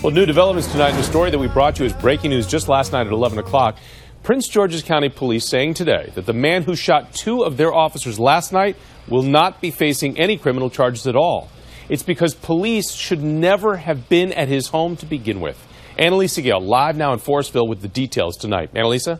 [0.00, 2.68] Well, new developments tonight in the story that we brought you is breaking news just
[2.68, 3.76] last night at 11 o'clock.
[4.22, 8.16] Prince George's County Police saying today that the man who shot two of their officers
[8.16, 8.76] last night
[9.08, 11.50] will not be facing any criminal charges at all.
[11.88, 15.60] It's because police should never have been at his home to begin with.
[15.98, 18.72] Annalisa Gale, live now in Forestville with the details tonight.
[18.74, 19.18] Annalisa?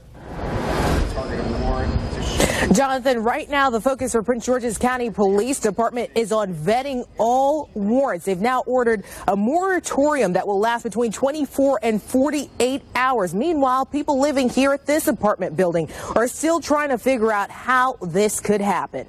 [2.79, 7.69] Jonathan, right now the focus for Prince George's County Police Department is on vetting all
[7.75, 8.25] warrants.
[8.25, 13.35] They've now ordered a moratorium that will last between 24 and 48 hours.
[13.35, 17.95] Meanwhile, people living here at this apartment building are still trying to figure out how
[17.95, 19.09] this could happen.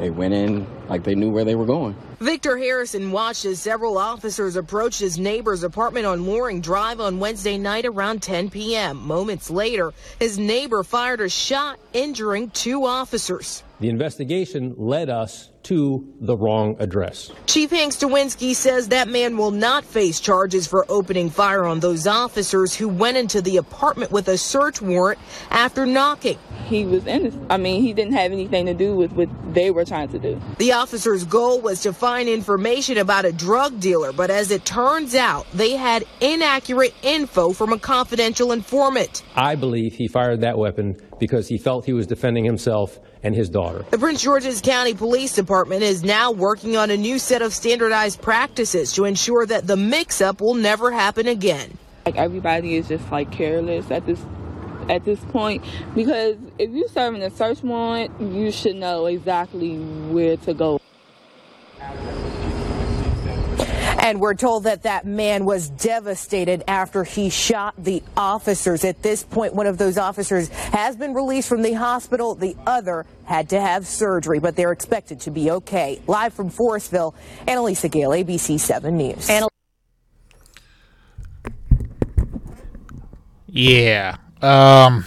[0.00, 1.94] They went in like they knew where they were going.
[2.20, 7.58] Victor Harrison watched as several officers approached his neighbor's apartment on Loring Drive on Wednesday
[7.58, 8.96] night around 10 p.m.
[9.06, 13.62] Moments later, his neighbor fired a shot, injuring two officers.
[13.80, 17.30] The investigation led us to the wrong address.
[17.46, 22.06] Chief Hank Stawinski says that man will not face charges for opening fire on those
[22.06, 25.18] officers who went into the apartment with a search warrant
[25.50, 26.38] after knocking.
[26.66, 27.46] He was innocent.
[27.50, 30.40] I mean, he didn't have anything to do with what they were trying to do.
[30.58, 35.14] The officer's goal was to find information about a drug dealer, but as it turns
[35.14, 39.22] out, they had inaccurate info from a confidential informant.
[39.34, 43.48] I believe he fired that weapon because he felt he was defending himself and his
[43.48, 43.84] daughter.
[43.90, 48.20] The Prince George's County Police Department is now working on a new set of standardized
[48.20, 51.78] practices to ensure that the mix up will never happen again.
[52.06, 54.18] Like everybody is just like careless at this
[54.88, 55.62] at this point
[55.94, 60.80] because if you're serving a search warrant, you should know exactly where to go.
[64.02, 68.82] And we're told that that man was devastated after he shot the officers.
[68.82, 72.34] At this point, one of those officers has been released from the hospital.
[72.34, 76.00] The other had to have surgery, but they're expected to be okay.
[76.06, 77.14] Live from Forestville,
[77.46, 79.30] Annalisa Gale, ABC 7 News.
[83.46, 84.16] Yeah.
[84.40, 85.04] Um,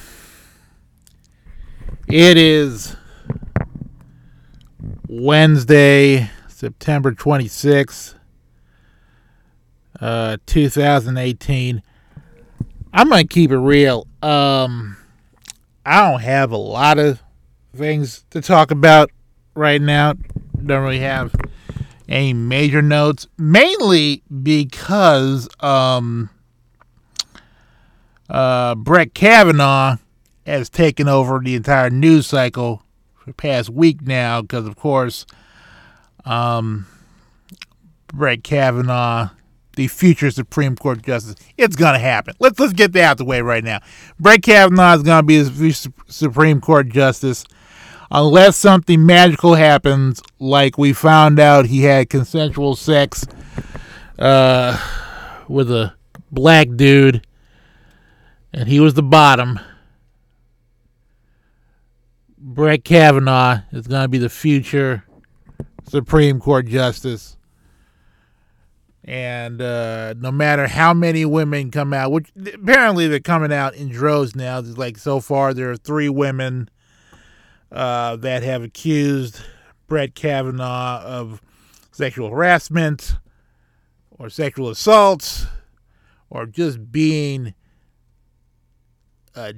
[2.07, 2.95] it is
[5.07, 8.13] Wednesday, September 26th
[10.03, 11.81] uh, 2018.
[12.91, 14.05] I'm gonna keep it real.
[14.21, 14.97] Um,
[15.85, 17.21] I don't have a lot of
[17.73, 19.11] things to talk about
[19.55, 20.15] right now.
[20.65, 21.33] Don't really have
[22.09, 26.29] any major notes, mainly because um,
[28.29, 29.95] uh, Brett Kavanaugh
[30.45, 32.83] has taken over the entire news cycle
[33.15, 34.41] for the past week now.
[34.41, 35.25] Because of course,
[36.25, 36.87] um,
[38.13, 39.29] Brett Kavanaugh
[39.75, 41.35] the future Supreme Court justice.
[41.57, 42.35] It's gonna happen.
[42.39, 43.79] Let's let's get that out the way right now.
[44.19, 47.45] Brett Kavanaugh is gonna be the future Supreme Court justice,
[48.11, 53.25] unless something magical happens, like we found out he had consensual sex
[54.19, 54.77] uh,
[55.47, 55.93] with a
[56.31, 57.25] black dude,
[58.53, 59.59] and he was the bottom.
[62.37, 65.03] Brett Kavanaugh is gonna be the future
[65.87, 67.37] Supreme Court justice
[69.05, 73.89] and uh, no matter how many women come out, which apparently they're coming out in
[73.89, 74.59] droves now.
[74.61, 76.69] Like so far, there are three women
[77.71, 79.41] uh, that have accused
[79.87, 81.41] Brett Kavanaugh of
[81.91, 83.15] sexual harassment
[84.11, 85.47] or sexual assaults
[86.29, 87.53] or just being
[89.35, 89.53] a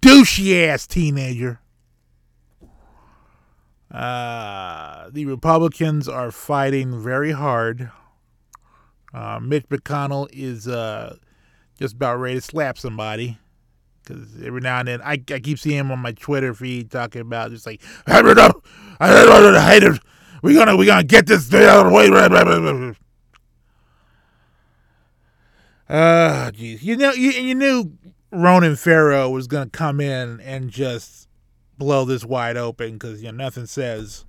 [0.00, 1.60] douchey ass teenager.
[3.90, 7.90] Uh, the Republicans are fighting very hard
[9.16, 11.16] uh, Mitch McConnell is uh,
[11.78, 13.38] just about ready to slap somebody
[14.04, 17.22] because every now and then I, I keep seeing him on my Twitter feed talking
[17.22, 18.38] about just like I it,
[18.98, 19.98] I hate it.
[20.42, 22.94] We gonna we gonna get this thing out of the way.
[25.88, 26.82] Ah, uh, jeez.
[26.82, 27.92] You know, you, you knew
[28.30, 31.26] Ronan Farrow was gonna come in and just
[31.78, 34.26] blow this wide open because you know nothing says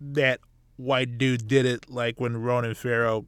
[0.00, 0.40] that
[0.76, 3.26] white dude did it like when Ronan Farrow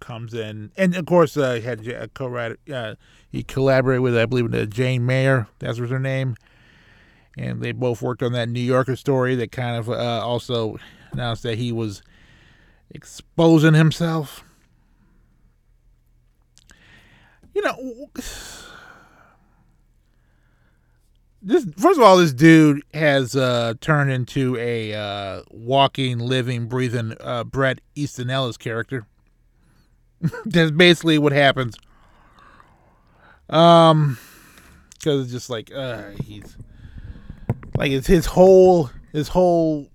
[0.00, 2.58] comes in, and of course, uh, he had a co-writer.
[2.72, 2.94] Uh,
[3.30, 5.48] he collaborated with, I believe, uh, Jane Mayer.
[5.58, 6.36] That was her name,
[7.36, 10.78] and they both worked on that New Yorker story that kind of uh, also
[11.12, 12.02] announced that he was
[12.90, 14.44] exposing himself.
[17.54, 18.10] You know,
[21.42, 27.14] this first of all, this dude has uh, turned into a uh, walking, living, breathing
[27.20, 29.06] uh, Bret Easton Ellis character.
[30.44, 31.76] That's basically what happens.
[33.48, 34.18] Um,
[34.94, 36.56] because it's just like, uh, he's
[37.76, 39.88] like it's his whole his whole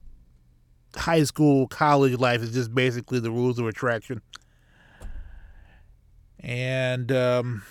[0.96, 4.22] high school college life is just basically the rules of attraction.
[6.40, 7.64] And um,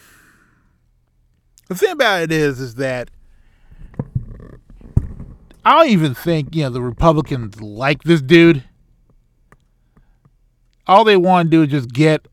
[1.69, 3.11] the thing about it is, is that
[5.65, 8.65] I don't even think you know the Republicans like this dude.
[10.87, 12.27] All they want to do is just get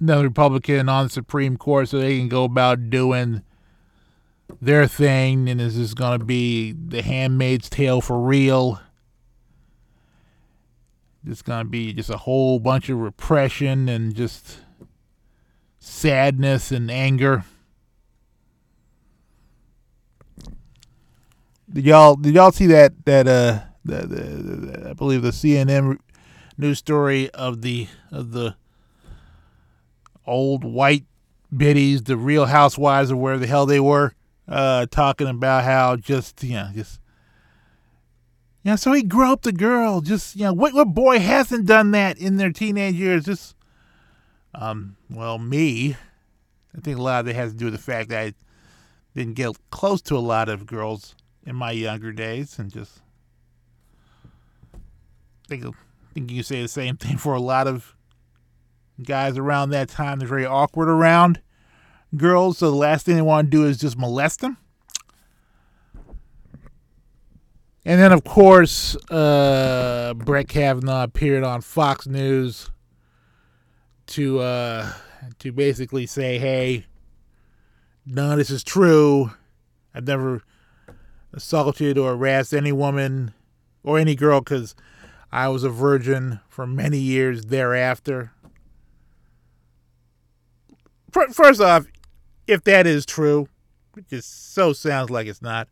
[0.00, 3.42] another Republican on the Supreme Court so they can go about doing
[4.60, 8.80] their thing, and this is going to be the Handmaid's Tale for real.
[11.26, 14.60] It's going to be just a whole bunch of repression and just
[15.78, 17.44] sadness and anger.
[21.72, 25.98] Did y'all did y'all see that that uh the, the, the I believe the CNN
[26.58, 28.56] news story of the of the
[30.26, 31.04] old white
[31.54, 34.14] biddies, the Real Housewives, or where the hell they were,
[34.48, 37.00] uh, talking about how just you know just
[38.62, 38.74] yeah.
[38.74, 40.00] So he grew up the girl.
[40.00, 43.24] Just you know, what what boy hasn't done that in their teenage years?
[43.24, 43.54] Just
[44.54, 45.96] um, well, me.
[46.76, 48.34] I think a lot of it has to do with the fact that I
[49.16, 53.00] didn't get close to a lot of girls in my younger days, and just
[55.48, 55.64] think
[56.14, 57.96] think you say the same thing for a lot of
[59.04, 60.18] guys around that time.
[60.18, 61.40] They're very awkward around
[62.16, 64.56] girls, so the last thing they want to do is just molest them.
[67.84, 72.70] And then, of course, uh, Brett Kavanaugh appeared on Fox News
[74.08, 74.92] to uh,
[75.38, 76.86] to basically say, "Hey,
[78.04, 79.32] none of this is true.
[79.94, 80.42] I've never
[81.32, 83.32] assaulted or harassed any woman
[83.82, 84.74] or any girl because
[85.32, 88.32] I was a virgin for many years thereafter."
[91.12, 91.86] First off,
[92.46, 93.48] if that is true,
[93.92, 95.68] which just so sounds like it's not,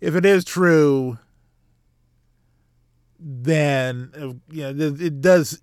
[0.00, 1.18] if it is true,
[3.18, 5.60] then uh, you know it does.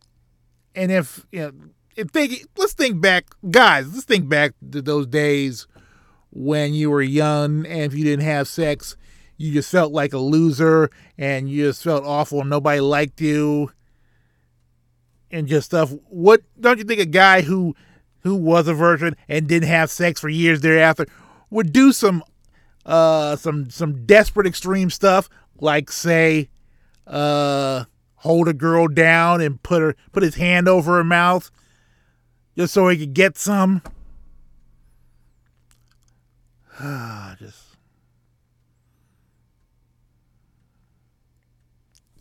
[0.75, 1.51] And if you know,
[1.95, 3.91] if think, let's think back, guys.
[3.93, 5.67] Let's think back to those days
[6.31, 8.97] when you were young, and if you didn't have sex,
[9.37, 13.71] you just felt like a loser, and you just felt awful, and nobody liked you,
[15.31, 15.93] and just stuff.
[16.09, 17.75] What don't you think a guy who
[18.25, 21.05] who was a virgin and didn't have sex for years thereafter
[21.51, 22.23] would do some
[22.87, 25.29] uh some some desperate extreme stuff
[25.61, 26.49] like say
[27.05, 27.85] uh
[28.15, 31.51] hold a girl down and put her put his hand over her mouth
[32.57, 33.83] just so he could get some
[37.37, 37.61] just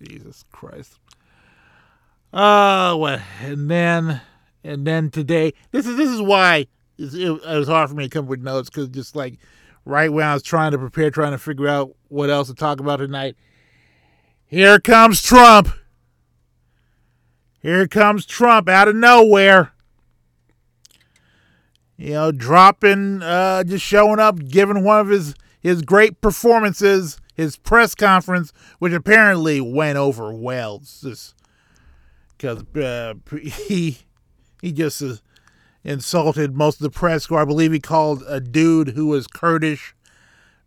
[0.02, 0.98] Jesus Christ.
[2.30, 4.20] Uh what and then
[4.64, 6.66] and then today, this is this is why
[6.98, 9.38] it, was hard for me to come up with notes because just like
[9.84, 12.80] right when I was trying to prepare, trying to figure out what else to talk
[12.80, 13.36] about tonight,
[14.46, 15.68] here comes Trump.
[17.60, 19.72] Here comes Trump out of nowhere.
[21.96, 27.56] You know, dropping, uh, just showing up, giving one of his his great performances, his
[27.56, 30.78] press conference, which apparently went over well.
[30.78, 31.34] just
[32.36, 33.98] because uh, he
[34.64, 35.16] he just uh,
[35.84, 39.94] insulted most of the press, who I believe he called a dude who was Kurdish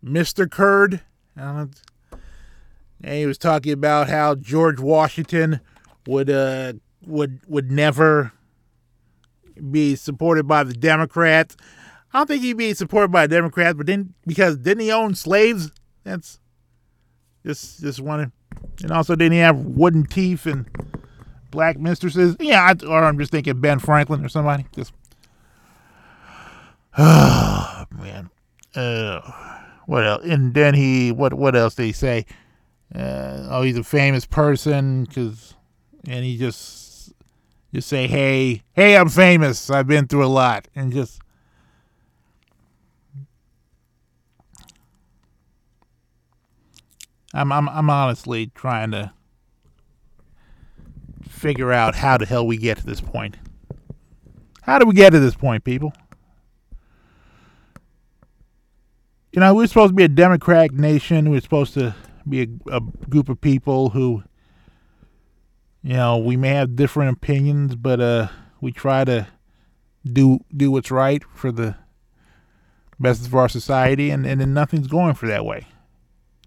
[0.04, 0.48] Mr.
[0.48, 1.00] Kurd.
[3.02, 5.60] And he was talking about how George Washington
[6.06, 6.74] would uh,
[7.04, 8.32] would would never
[9.68, 11.56] be supported by the Democrats.
[12.12, 15.72] I don't think he'd be supported by Democrats, but then because didn't he own slaves?
[16.04, 16.38] That's
[17.44, 18.30] just just one.
[18.80, 20.66] And also, didn't he have wooden teeth and
[21.50, 22.36] black mistresses.
[22.40, 24.66] Yeah, I, or I'm just thinking Ben Franklin or somebody.
[24.74, 24.92] Just,
[26.96, 28.30] oh man.
[28.74, 29.20] Uh,
[29.86, 30.24] what else?
[30.24, 32.26] And then he, what what else did he say?
[32.94, 35.54] Uh, oh, he's a famous person because,
[36.06, 37.12] and he just
[37.74, 39.70] just say, hey, hey, I'm famous.
[39.70, 41.20] I've been through a lot, and just.
[47.34, 49.12] I'm I'm I'm honestly trying to
[51.38, 53.36] figure out how the hell we get to this point.
[54.62, 55.92] How do we get to this point, people?
[59.32, 61.30] You know, we're supposed to be a democratic nation.
[61.30, 61.94] We're supposed to
[62.28, 64.22] be a, a group of people who,
[65.82, 68.28] you know, we may have different opinions, but uh,
[68.60, 69.28] we try to
[70.04, 71.76] do do what's right for the
[72.98, 75.66] best of our society, and, and then nothing's going for that way.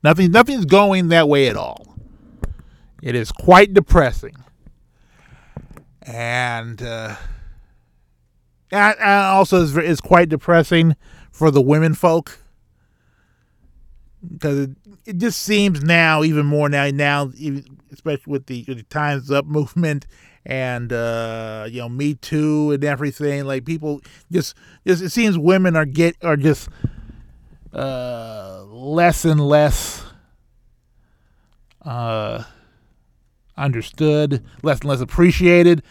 [0.03, 1.95] Nothing, nothing's going that way at all.
[3.01, 4.35] It is quite depressing
[6.01, 7.15] and uh,
[8.71, 10.95] also is is quite depressing
[11.31, 12.39] for the women folk
[14.29, 14.69] because it,
[15.05, 17.31] it just seems now even more now now
[17.91, 20.07] especially with the, the Times Up movement
[20.45, 23.45] and uh, you know Me Too and everything.
[23.45, 24.55] Like people just
[24.85, 26.69] just it seems women are get are just
[27.73, 30.03] uh, less and less
[31.83, 32.43] uh,
[33.61, 35.83] understood, less and less appreciated,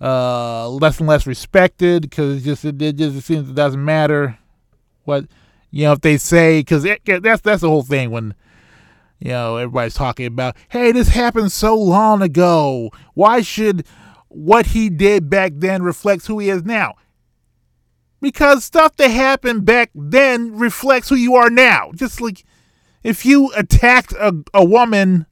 [0.00, 4.38] uh, less and less respected because just it, it just seems it doesn't matter
[5.04, 5.26] what
[5.70, 8.34] you know if they say because that's that's the whole thing when
[9.18, 12.90] you know everybody's talking about hey this happened so long ago.
[13.14, 13.86] Why should
[14.28, 16.94] what he did back then reflects who he is now?
[18.20, 21.92] Because stuff that happened back then reflects who you are now.
[21.94, 22.44] Just like
[23.02, 25.26] if you attacked a, a woman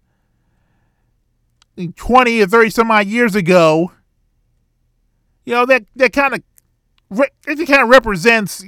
[1.97, 3.93] 20 or 30 some odd years ago
[5.45, 6.43] you know that that kind of
[7.47, 8.65] it kind of represents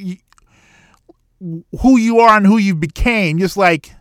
[1.80, 3.92] who you are and who you became just like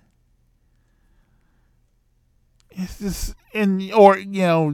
[2.72, 4.72] it's just in or you know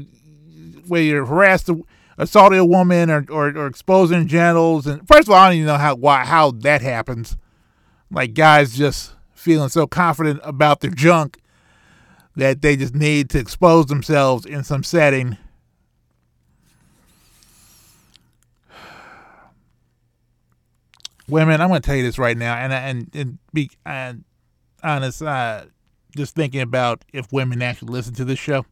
[0.87, 1.69] where you're harassed
[2.17, 5.67] assaulted a woman or, or, or exposing genitals and first of all I don't even
[5.67, 7.37] know how why how that happens.
[8.11, 11.38] Like guys just feeling so confident about their junk
[12.35, 15.37] that they just need to expose themselves in some setting
[21.29, 24.23] women, I'm going to tell you this right now, and and and be and
[24.83, 25.65] honest, uh,
[26.15, 28.65] just thinking about if women actually listen to this show,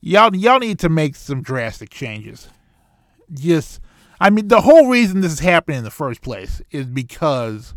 [0.00, 2.48] y'all y'all need to make some drastic changes.
[3.32, 3.80] Just,
[4.20, 7.74] I mean, the whole reason this is happening in the first place is because.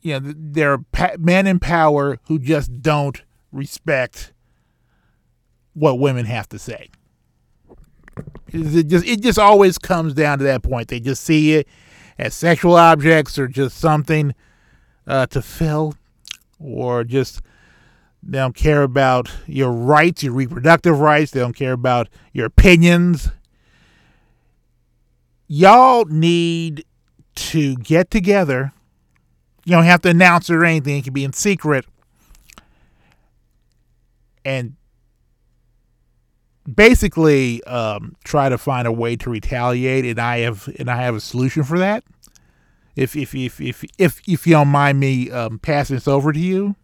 [0.00, 4.32] You know, there are men in power who just don't respect
[5.74, 6.90] what women have to say.
[8.48, 10.88] It just it just always comes down to that point.
[10.88, 11.68] They just see it
[12.18, 14.34] as sexual objects or just something
[15.06, 15.94] uh, to fill,
[16.58, 17.40] or just
[18.22, 21.30] they don't care about your rights, your reproductive rights.
[21.30, 23.30] They don't care about your opinions.
[25.46, 26.84] Y'all need
[27.36, 28.72] to get together.
[29.68, 30.96] You don't have to announce it or anything.
[30.96, 31.84] It can be in secret.
[34.42, 34.76] And
[36.74, 41.14] basically um, try to find a way to retaliate, and I have and I have
[41.14, 42.02] a solution for that.
[42.96, 46.40] If if if if if, if you don't mind me um, passing this over to
[46.40, 46.74] you,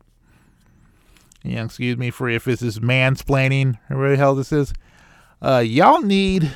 [1.43, 4.75] yeah, excuse me for if this is mansplaining or whatever the hell this is.
[5.41, 6.53] Uh, y'all need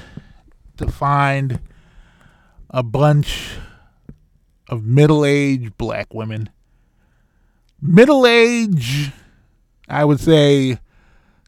[0.77, 1.59] to find
[2.69, 3.57] a bunch
[4.69, 6.51] of middle-aged black women.
[7.81, 9.13] Middle-aged,
[9.89, 10.79] I would say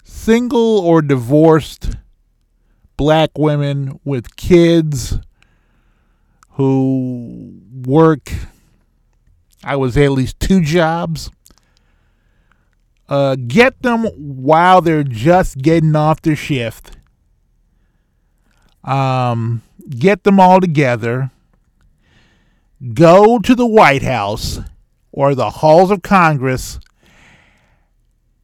[0.05, 1.97] single or divorced
[2.97, 5.19] black women with kids
[6.51, 8.31] who work,
[9.65, 11.31] I would say, at least two jobs.
[13.09, 16.97] Uh, get them while they're just getting off their shift.
[18.85, 21.31] Um, get them all together.
[22.95, 24.61] Go to the White House
[25.13, 26.81] or the halls of Congress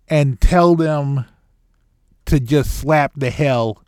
[0.09, 1.25] and tell them
[2.26, 3.83] to just slap the hell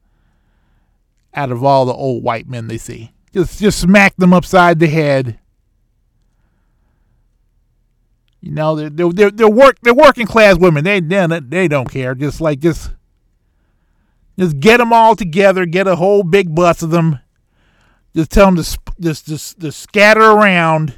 [1.35, 3.13] out of all the old white men they see.
[3.33, 5.39] Just just smack them upside the head.
[8.41, 10.85] You know, they're they're they're, they're work they're working class women.
[10.85, 12.15] They they they don't care.
[12.15, 12.91] Just like just
[14.39, 15.67] just get them all together.
[15.67, 17.19] Get a whole big bus of them.
[18.19, 20.95] Just tell them to just scatter around,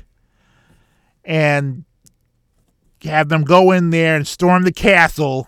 [1.23, 1.85] and
[3.03, 5.47] have them go in there and storm the castle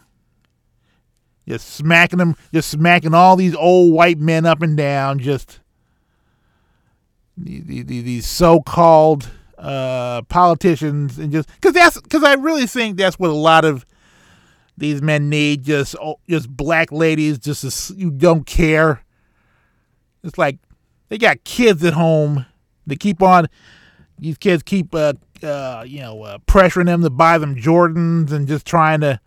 [1.48, 5.60] just smacking them, just smacking all these old white men up and down, just
[7.36, 13.30] these, these so-called uh, politicians, and just because that's because I really think that's what
[13.30, 13.84] a lot of
[14.76, 15.64] these men need.
[15.64, 19.04] Just oh, just black ladies, just you don't care.
[20.22, 20.58] It's like
[21.12, 22.46] they got kids at home.
[22.86, 23.46] They keep on.
[24.18, 28.48] These kids keep, uh, uh, you know, uh, pressuring them to buy them Jordans and
[28.48, 29.20] just trying to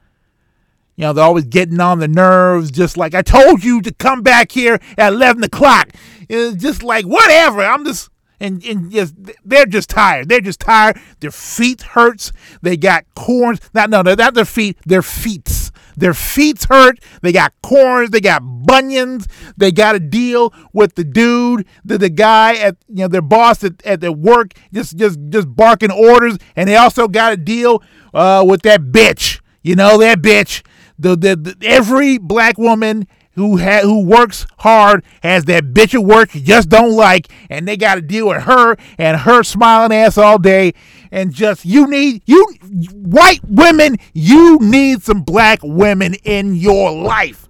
[0.95, 4.23] you know, they're always getting on the nerves, just like I told you to come
[4.23, 5.89] back here at 11 o'clock.
[6.27, 7.61] It's just like, whatever.
[7.61, 9.13] I'm just, and, and just,
[9.43, 10.27] they're just tired.
[10.27, 10.99] They're just tired.
[11.19, 12.31] Their feet hurts.
[12.63, 13.59] They got corns.
[13.75, 15.64] Not, no, not their feet, their feet.
[15.97, 16.99] Their feet hurt.
[17.21, 18.09] They got corns.
[18.09, 19.27] They got bunions.
[19.57, 23.63] They got to deal with the dude, the, the guy at you know their boss
[23.63, 27.81] at, at their work, just just just barking orders, and they also got to deal
[28.13, 29.41] uh, with that bitch.
[29.63, 30.61] You know that bitch
[30.97, 36.03] the, the, the every black woman who ha- who works hard has that bitch at
[36.03, 39.95] work you just don't like, and they got to deal with her and her smiling
[39.95, 40.73] ass all day.
[41.11, 42.45] And just you need you
[42.93, 47.47] white women, you need some black women in your life.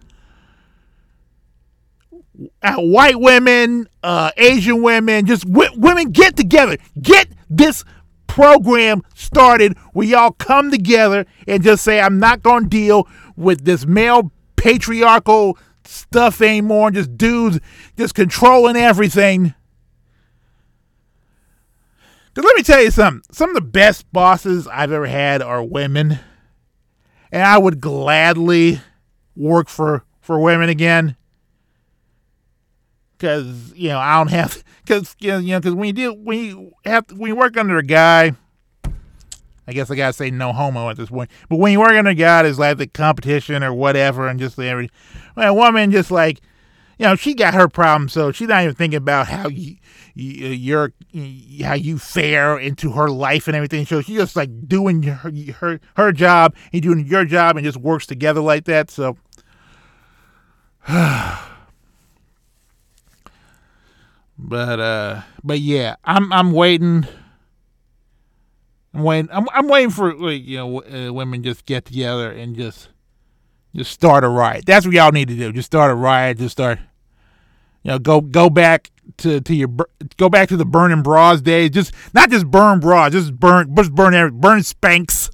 [2.62, 6.78] uh, white women, uh, Asian women, just w- women get together.
[7.02, 7.84] Get this
[8.28, 13.64] program started where y'all come together and just say, I'm not going to deal with
[13.66, 16.92] this male patriarchal stuff anymore.
[16.92, 17.60] Just dudes
[17.98, 19.54] just controlling everything.
[22.34, 23.24] Because let me tell you something.
[23.32, 26.20] Some of the best bosses I've ever had are women.
[27.32, 28.82] And I would gladly
[29.36, 31.16] work for, for women again
[33.18, 36.72] because you know I don't have because you know because when you do when you
[36.86, 38.34] have when you work under a guy,
[39.68, 41.30] I guess I gotta say no homo at this point.
[41.50, 44.60] But when you work under a guy that's like the competition or whatever, and just
[44.60, 44.90] every
[45.36, 46.42] well, a woman just like
[46.98, 49.78] you know she got her problem, so she's not even thinking about how you.
[50.16, 50.94] you you're
[51.62, 53.86] how you fare into her life and everything.
[53.86, 57.78] So she's just like doing her her her job and doing your job and just
[57.78, 58.90] works together like that.
[58.90, 59.18] So
[64.38, 67.08] But uh, but yeah, I'm I'm waiting.
[68.94, 69.30] I'm waiting.
[69.32, 72.90] I'm I'm waiting for like, you know uh, women just get together and just
[73.76, 74.66] just start a riot.
[74.66, 75.52] That's what y'all need to do.
[75.52, 76.38] Just start a riot.
[76.38, 76.80] Just start.
[77.84, 79.70] You know, go go back to to your
[80.18, 81.72] go back to the burning bras days.
[81.72, 83.12] Just not just burn bras.
[83.12, 85.30] Just burn just burn burn Spanx,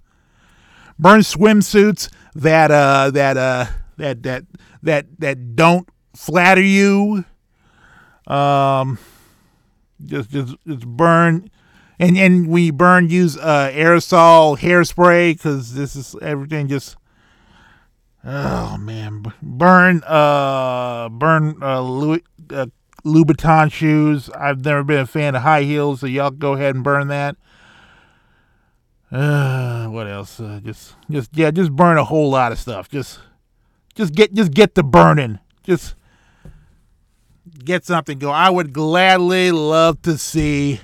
[0.99, 3.65] burn swimsuits that uh that uh
[3.97, 4.45] that that
[4.83, 7.23] that that don't flatter you
[8.27, 8.97] um,
[10.05, 11.49] just just just burn,
[11.99, 16.97] and and you burn, use uh, aerosol hairspray because this is everything just.
[18.23, 22.67] Oh man, burn uh burn uh, Louis, uh
[23.03, 24.29] Louboutin shoes.
[24.29, 27.35] I've never been a fan of high heels, so y'all go ahead and burn that.
[29.11, 30.39] Uh, what else?
[30.39, 32.89] Uh, just just yeah, just burn a whole lot of stuff.
[32.89, 33.19] Just
[33.95, 35.39] just get just get the burning.
[35.63, 35.95] Just
[37.65, 38.35] get something going.
[38.35, 40.79] I would gladly love to see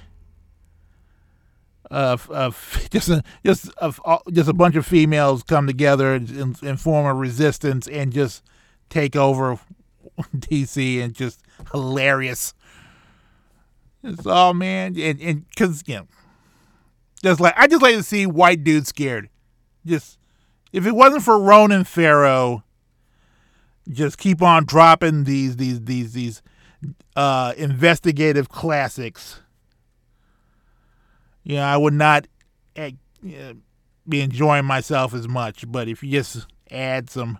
[1.92, 2.52] uh, uh,
[2.90, 7.14] just a, just a, just a bunch of females come together and, and form a
[7.14, 8.44] resistance and just
[8.90, 9.60] take over
[10.36, 12.54] DC and just hilarious.
[14.04, 16.08] It's all man, and and because you know,
[17.24, 19.30] just like I just like to see white dudes scared.
[19.86, 20.18] Just
[20.72, 22.64] if it wasn't for Ronan Farrow,
[23.90, 26.42] just keep on dropping these these these these
[27.16, 29.42] uh, investigative classics.
[31.48, 32.28] You know, I would not
[32.76, 32.90] uh,
[34.06, 37.40] be enjoying myself as much, but if you just add some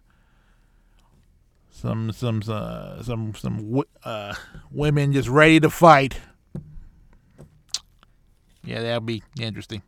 [1.70, 4.34] some some uh, some some uh,
[4.72, 6.22] women just ready to fight,
[8.64, 9.82] yeah, that'll be interesting.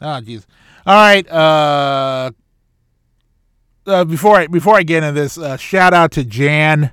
[0.00, 0.46] Oh, jeez.
[0.86, 1.28] All right.
[1.28, 2.30] Uh,
[3.88, 6.92] uh, before I before I get into this, uh, shout out to Jan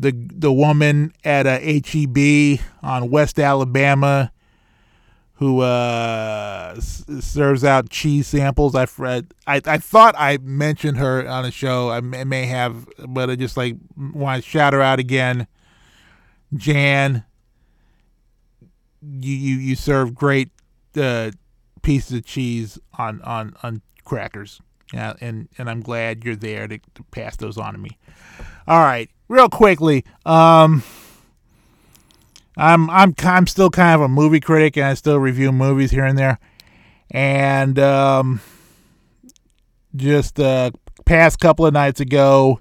[0.00, 4.32] the the woman at a HEB on West Alabama
[5.38, 8.74] who uh, s- serves out cheese samples.
[8.98, 9.34] Read.
[9.46, 11.90] I, I thought I mentioned her on a show.
[11.90, 15.46] I may, may have, but I just like want to shout her out again.
[16.54, 17.24] Jan,
[19.02, 20.50] you you, you serve great
[20.96, 21.32] uh,
[21.82, 24.60] pieces of cheese on on on crackers.
[24.92, 27.98] Yeah, and and I'm glad you're there to, to pass those on to me.
[28.68, 30.84] All right, real quickly, um,
[32.56, 36.04] I'm I'm I'm still kind of a movie critic, and I still review movies here
[36.04, 36.38] and there.
[37.10, 38.40] And um,
[39.96, 40.70] just uh,
[41.04, 42.60] past couple of nights ago,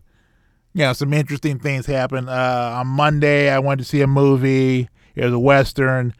[0.73, 2.29] you know, some interesting things happened.
[2.29, 4.89] Uh, on Monday, I went to see a movie.
[5.15, 6.13] It was a western,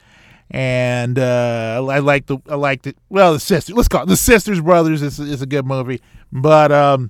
[0.52, 2.98] and uh, I liked the I liked it.
[3.10, 6.00] Well, the sister, let's call it the Sisters Brothers is is a good movie,
[6.32, 7.10] but um,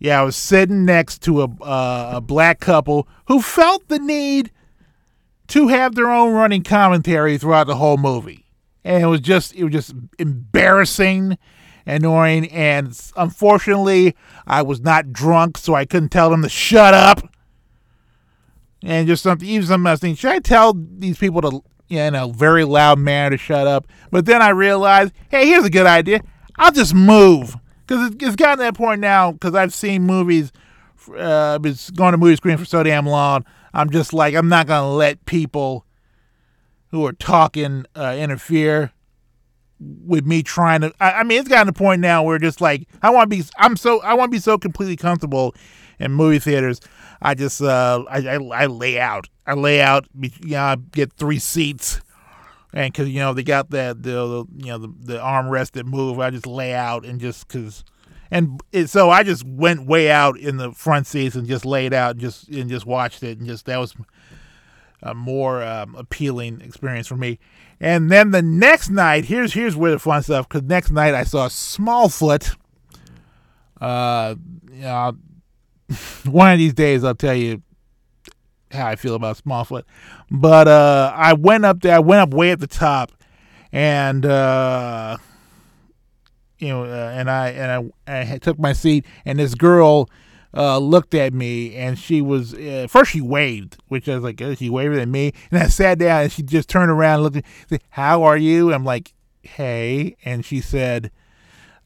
[0.00, 4.50] yeah, I was sitting next to a uh, a black couple who felt the need
[5.48, 8.44] to have their own running commentary throughout the whole movie,
[8.84, 11.38] and it was just it was just embarrassing,
[11.86, 14.14] annoying, and unfortunately,
[14.46, 17.28] I was not drunk, so I couldn't tell them to shut up.
[18.82, 22.64] And just something, even something I should I tell these people to, you know, very
[22.64, 23.88] loud manner to shut up?
[24.12, 26.20] But then I realized, hey, here's a good idea.
[26.58, 27.56] I'll just move
[27.86, 29.32] because it's gotten to that point now.
[29.32, 30.52] Because I've seen movies,
[31.16, 33.44] uh, been going to movie screen for so damn long.
[33.72, 35.84] I'm just like, I'm not gonna let people
[36.90, 38.92] who are talking uh, interfere
[39.80, 40.92] with me trying to.
[41.00, 43.36] I, I mean, it's gotten to the point now where just like I want to
[43.36, 43.44] be.
[43.58, 45.54] I'm so I want to be so completely comfortable
[45.98, 46.80] in movie theaters.
[47.20, 49.28] I just uh, I, I, I lay out.
[49.46, 50.06] I lay out.
[50.20, 52.00] You know, I get three seats,
[52.72, 55.86] and because you know they got that the, the you know the, the armrest that
[55.86, 56.18] move.
[56.18, 57.84] I just lay out and just because
[58.30, 61.94] and it, so I just went way out in the front seats and just laid
[61.94, 63.94] out and just and just watched it and just that was
[65.02, 67.38] a more um, appealing experience for me.
[67.80, 70.48] And then the next night, here's here's where the fun stuff.
[70.48, 72.56] Because next night I saw Smallfoot.
[73.80, 74.34] Uh,
[74.72, 75.16] you know,
[76.24, 77.62] one of these days I'll tell you
[78.72, 79.84] how I feel about Smallfoot.
[80.30, 81.94] But uh, I went up there.
[81.94, 83.12] I went up way at the top,
[83.72, 85.18] and uh,
[86.58, 90.08] you know, uh, and I and I, I took my seat, and this girl
[90.54, 94.40] uh, looked at me, and she was uh, first she waved, which I was like,
[94.42, 97.22] oh, she waved at me, and I sat down, and she just turned around, and
[97.24, 101.10] looked, at said, "How are you?" I'm like, "Hey," and she said,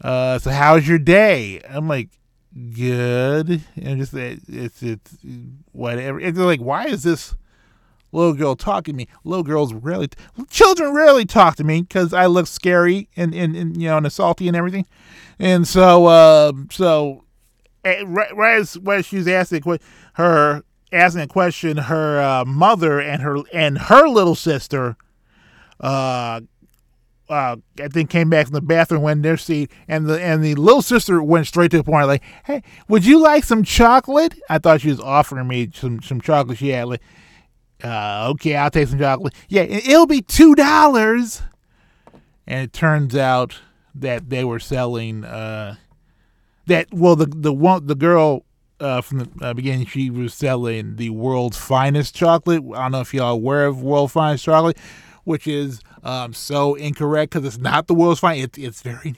[0.01, 2.11] uh, "So how's your day?" I'm like,
[2.55, 5.17] "Good," and just it's it's
[5.73, 6.21] whatever.
[6.21, 7.35] It's like, why is this?
[8.13, 9.09] Little girl talking to me.
[9.25, 10.09] Little girls rarely,
[10.51, 14.07] children rarely talk to me because I look scary and, and, and, you know and
[14.07, 14.87] assaulty and everything.
[15.39, 17.25] And so uh, so
[17.85, 19.63] eh, right, right as when she was asking
[20.15, 24.97] her asking a question, her uh, mother and her and her little sister,
[25.81, 26.41] uh,
[27.29, 30.45] uh, I think came back from the bathroom, went in their seat, and the and
[30.45, 34.35] the little sister went straight to the point, like, "Hey, would you like some chocolate?"
[34.51, 36.59] I thought she was offering me some some chocolate.
[36.59, 37.01] She had like
[37.83, 39.35] uh, okay, I'll take some chocolate.
[39.49, 41.43] Yeah, it'll be two dollars.
[42.47, 43.61] And it turns out
[43.95, 45.77] that they were selling uh,
[46.67, 46.89] that.
[46.93, 48.45] Well, the the one the girl
[48.81, 52.63] uh, from the uh, beginning, she was selling the world's finest chocolate.
[52.75, 54.77] I don't know if y'all are aware of world's finest chocolate,
[55.25, 58.59] which is um, so incorrect because it's not the world's finest.
[58.59, 59.15] It, it's very,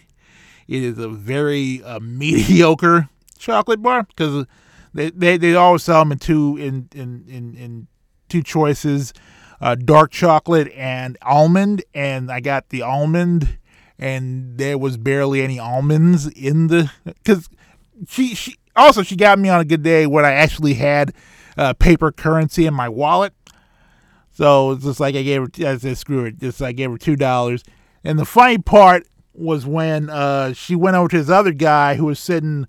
[0.68, 4.46] it is a very uh, mediocre chocolate bar because
[4.92, 7.88] they, they they always sell them in two in in in, in
[8.34, 9.12] two choices
[9.60, 13.58] uh, dark chocolate and almond, and I got the almond,
[13.98, 17.48] and there was barely any almonds in the because
[18.08, 21.14] she she also she got me on a good day when I actually had
[21.56, 23.32] uh, paper currency in my wallet.
[24.32, 26.40] So it's just like I gave her, I said, screw it.
[26.40, 27.62] Just I gave her two dollars.
[28.02, 32.06] And the funny part was when uh, she went over to this other guy who
[32.06, 32.66] was sitting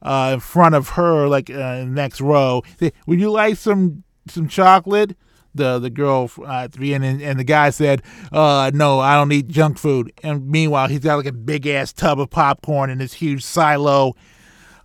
[0.00, 2.62] uh, in front of her, like uh, next row.
[3.06, 5.16] Would you like some some chocolate?
[5.54, 9.32] The the girl at the end, and, and the guy said, uh, "No, I don't
[9.32, 13.00] eat junk food." And meanwhile, he's got like a big ass tub of popcorn and
[13.00, 14.14] this huge silo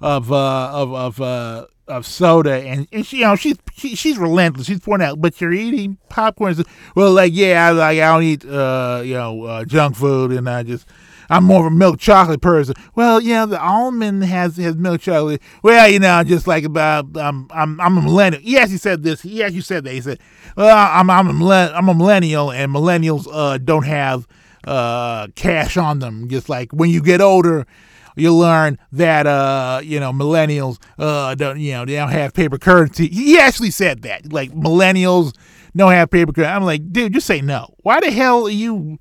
[0.01, 4.17] of uh, of of uh, of soda, and, and she, you know, she's she, she's
[4.17, 4.67] relentless.
[4.67, 6.55] She's pointing out, but you're eating popcorn.
[6.95, 10.49] Well, like yeah, I like I don't eat uh, you know uh, junk food, and
[10.49, 10.87] I just
[11.29, 12.75] I'm more of a milk chocolate person.
[12.95, 15.41] Well, yeah, the almond has has milk chocolate.
[15.61, 18.41] Well, you know, just like about I'm I'm I'm a millennial.
[18.43, 19.21] Yes, he actually said this.
[19.21, 19.93] He actually said that.
[19.93, 20.19] He said,
[20.55, 24.27] "Well, I'm I'm a I'm a millennial, and millennials uh don't have
[24.65, 26.29] uh cash on them.
[26.29, 27.65] Just like when you get older."
[28.15, 32.57] you learn that uh you know millennials uh don't you know they don't have paper
[32.59, 33.07] currency.
[33.07, 35.33] He actually said that like millennials
[35.75, 36.51] don't have paper currency.
[36.53, 37.73] I'm like, dude, just say no.
[37.79, 38.99] Why the hell are you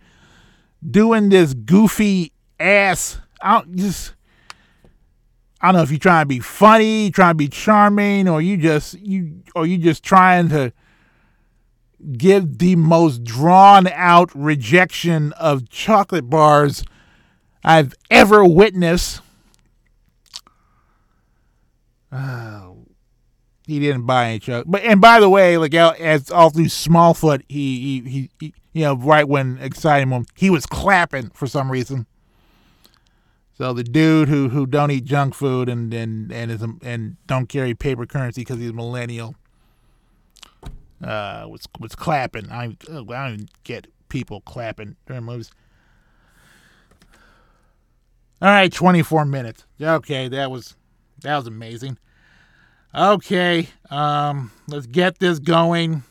[0.88, 3.18] doing this goofy ass.
[3.40, 4.14] I don't just.
[5.60, 8.56] I don't know if you're trying to be funny, trying to be charming, or you
[8.56, 10.72] just you or you just trying to
[12.16, 16.84] give the most drawn out rejection of chocolate bars
[17.62, 19.20] I've ever witnessed.
[22.10, 22.86] Oh,
[23.66, 24.70] he didn't buy any chocolate.
[24.70, 28.96] But and by the way, like as all through Smallfoot, he he he, you know,
[28.96, 32.06] right when exciting moment, he was clapping for some reason.
[33.54, 37.48] So the dude who who don't eat junk food and and and is and don't
[37.48, 39.34] carry paper currency because he's a millennial,
[41.02, 42.50] uh, was was clapping.
[42.50, 45.50] I I don't even get people clapping during movies.
[48.40, 49.64] All right, 24 minutes.
[49.80, 50.74] Okay, that was
[51.20, 51.98] that was amazing.
[52.94, 56.02] Okay, um, let's get this going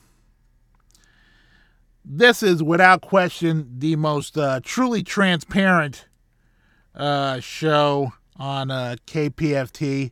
[2.04, 6.08] this is without question the most uh, truly transparent
[6.96, 10.12] uh, show on uh, KPFT.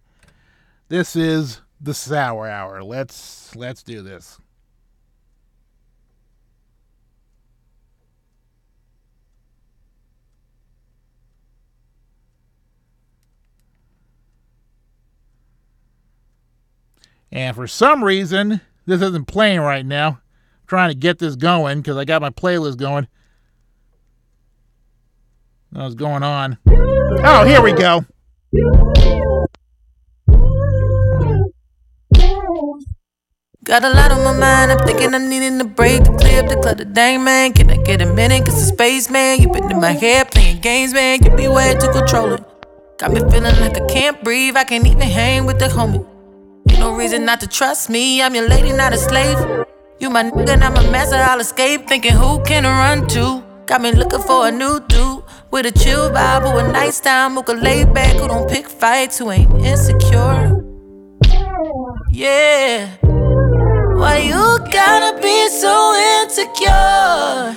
[0.87, 2.83] This is the Sour Hour.
[2.83, 4.39] Let's let's do this.
[17.31, 20.19] And for some reason, this isn't playing right now
[20.69, 23.07] trying to get this going because I got my playlist going.
[25.71, 26.57] That was going on?
[26.67, 28.05] Oh, here we go.
[33.63, 36.49] Got a lot on my mind, I'm thinking I'm needing a break to clear up
[36.49, 36.85] the clutter.
[36.85, 38.45] Dang, man, can I get a minute?
[38.45, 41.19] Cause the space, man, you been in my head playing games, man.
[41.19, 42.43] Give me way to control it.
[42.97, 46.07] Got me feeling like I can't breathe, I can't even hang with the homie.
[46.69, 49.37] Ain't no reason not to trust me, I'm your lady, not a slave.
[49.99, 51.87] You my nigga, and I'm a master, I'll escape.
[51.89, 53.43] Thinking who can I run to?
[53.65, 57.33] Got me looking for a new dude with a chill vibe, who a nice time,
[57.33, 60.63] who can lay back, who don't pick fights, who ain't insecure.
[62.11, 62.95] Yeah.
[63.01, 67.55] Why you gotta be so insecure?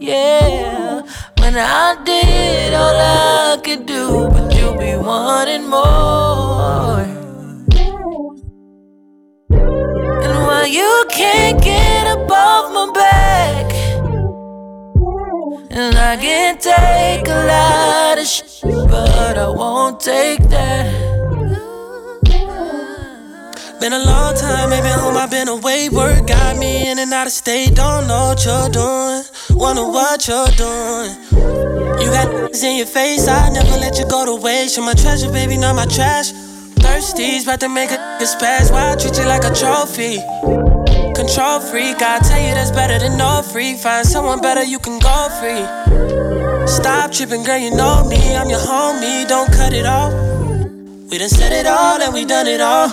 [0.00, 1.02] Yeah.
[1.40, 7.21] When I did all I could do, but you be wanting more.
[10.46, 13.72] Why you can't get above my back?
[15.70, 21.12] And I can take a lot of shit, but I won't take that.
[23.80, 25.88] Been a long time, maybe home, I've been away.
[25.88, 27.74] Work got me in and out of state.
[27.74, 29.24] Don't know what you're doing.
[29.58, 31.10] Wonder what you're doing.
[32.00, 34.76] You got things in your face, I never let you go to waste.
[34.76, 36.32] You're my treasure, baby, not my trash.
[36.92, 38.70] Thirsties, about to make a spaz.
[38.70, 40.20] Why I treat you like a trophy?
[41.16, 43.76] Control freak, I tell you that's better than no free.
[43.76, 45.64] Find someone better, you can go free.
[46.66, 48.36] Stop tripping, girl, you know me.
[48.36, 50.12] I'm your homie, don't cut it off.
[51.10, 52.92] We done said it all and we done it all.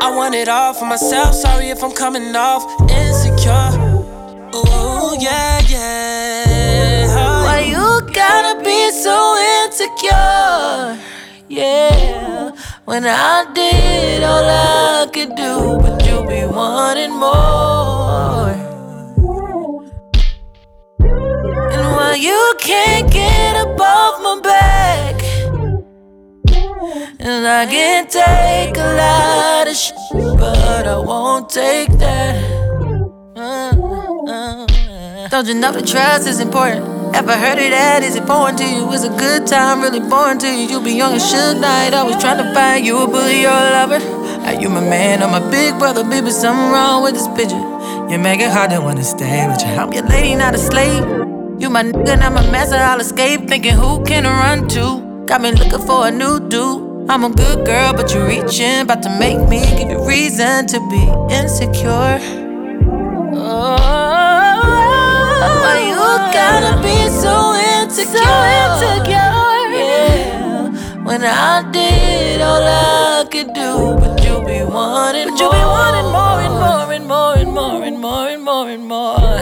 [0.00, 1.34] I want it all for myself.
[1.34, 3.76] Sorry if I'm coming off insecure.
[4.56, 7.44] Ooh, yeah, yeah.
[7.44, 10.98] Why you gotta be so insecure?
[11.48, 12.45] Yeah.
[12.86, 18.50] When I did all I could do, but you be wanting more.
[21.74, 25.20] And why you can't get above my back?
[27.18, 29.96] And I can take a lot of shit,
[30.38, 32.36] but I won't take that.
[33.34, 33.72] Uh,
[34.30, 35.28] uh.
[35.28, 36.95] Don't you know the trust is important?
[37.16, 38.02] Ever heard of that?
[38.02, 38.92] Is it foreign to you?
[38.92, 40.68] Is a good time really boring to you?
[40.68, 43.70] You be young and should night, always trying to find you a bully or a
[43.72, 44.00] lover.
[44.44, 46.04] Are you my man or my big brother?
[46.04, 47.56] Baby, something wrong with this picture.
[48.10, 49.68] You make it hard to wanna stay with you.
[49.68, 51.04] I'm your lady, not a slave.
[51.58, 52.76] You my nigga, not my master.
[52.76, 53.48] I'll escape.
[53.48, 55.00] Thinking who can I run to?
[55.24, 57.08] Got me looking for a new dude.
[57.08, 60.80] I'm a good girl, but you're reaching, about to make me give you reason to
[60.90, 61.00] be
[61.34, 62.20] insecure.
[65.48, 65.95] Oh, you
[66.32, 68.22] gotta be so insecure?
[68.22, 71.04] So insecure, yeah.
[71.04, 75.42] When I did all I could do, but you be wanting but more.
[75.42, 78.84] you be wanting more and more and more and more and more and more and
[78.86, 79.38] more.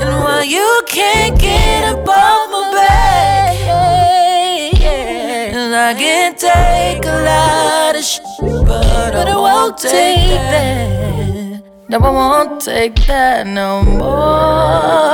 [0.00, 3.56] And why you can't get above my back?
[5.54, 8.22] And I can take a lot of shit,
[8.66, 11.55] but, but I won't take that.
[11.88, 15.06] No, I won't take that no more.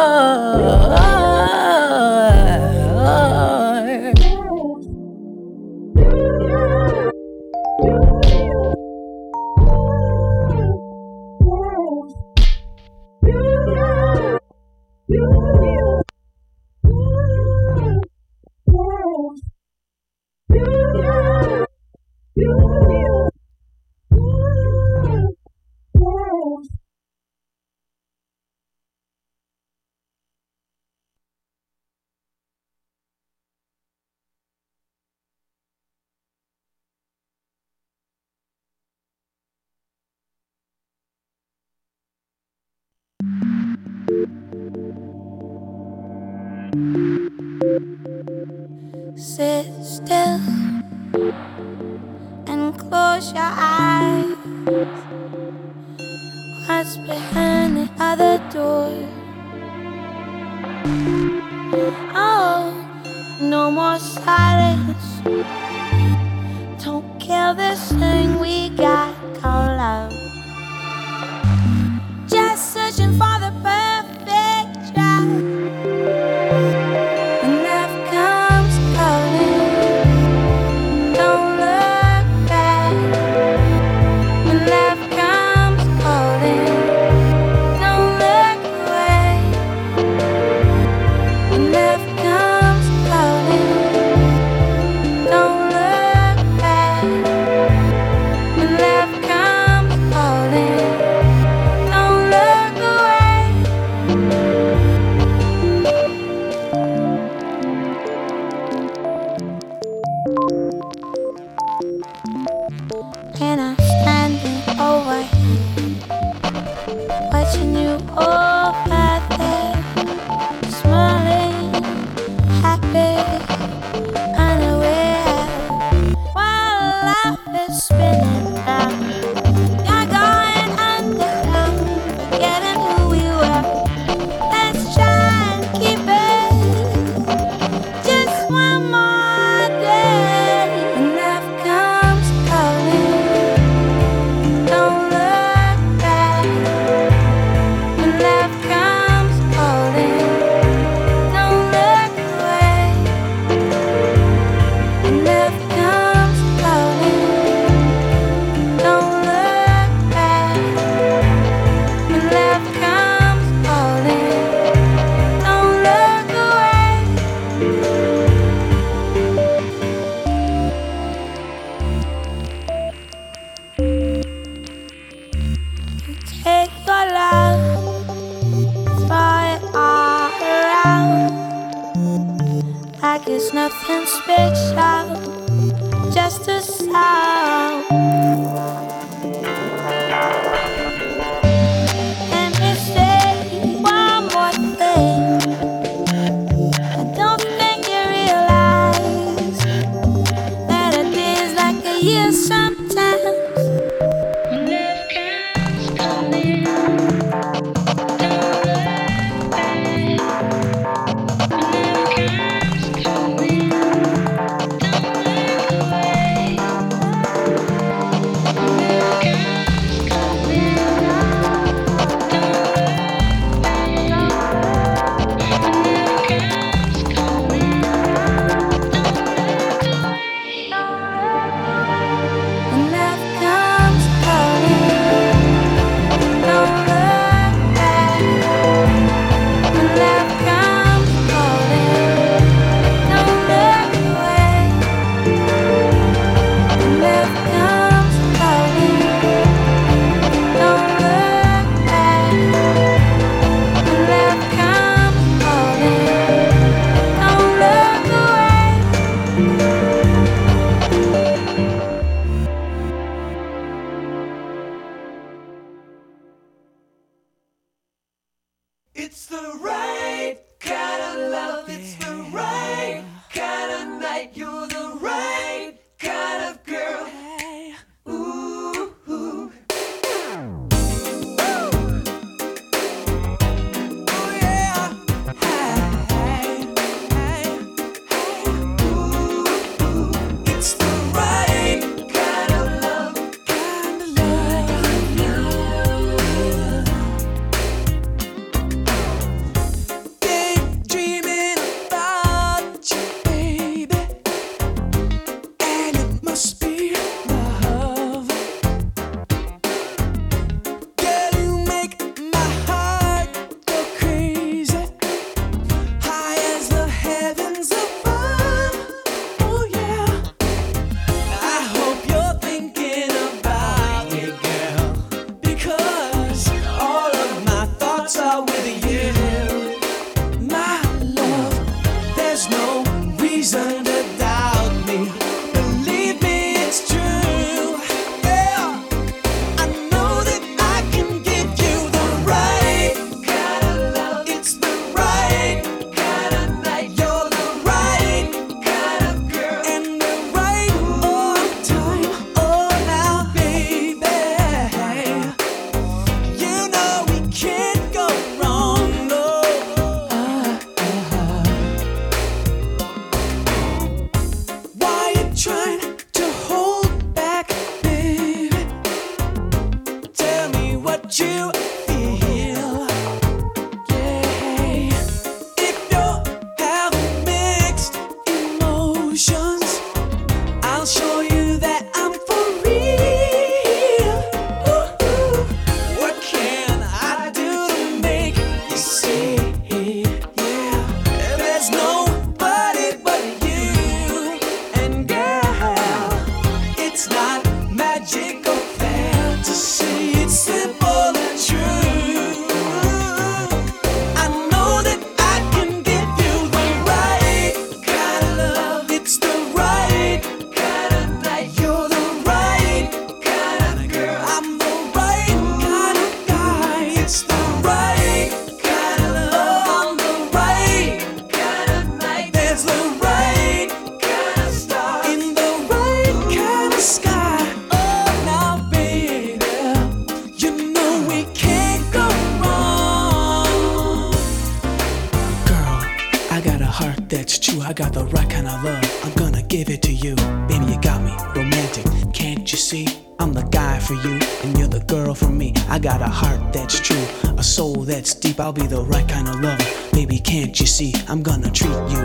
[448.52, 449.64] I'll be the right kind of lover.
[449.92, 450.92] Baby, can't you see?
[451.08, 452.02] I'm gonna treat you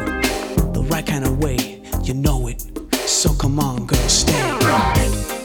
[0.71, 1.81] the right kind of way.
[2.03, 2.63] You know it.
[2.93, 5.36] So come on, girl, stay.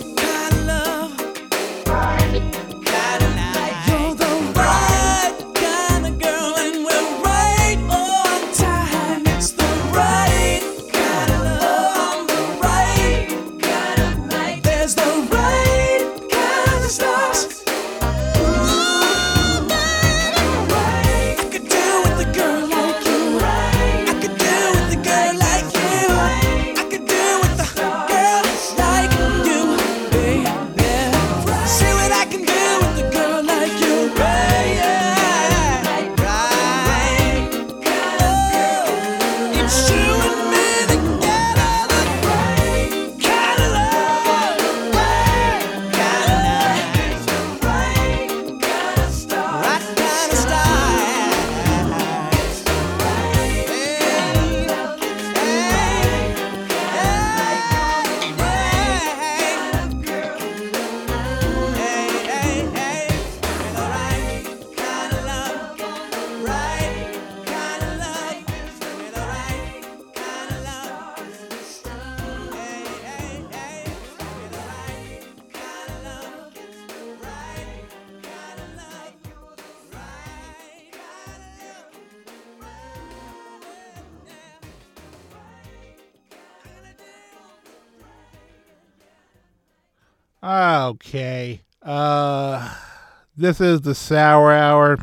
[93.52, 94.98] This is the Sour Hour,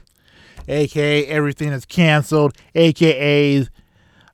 [0.67, 3.67] aka everything is canceled, aka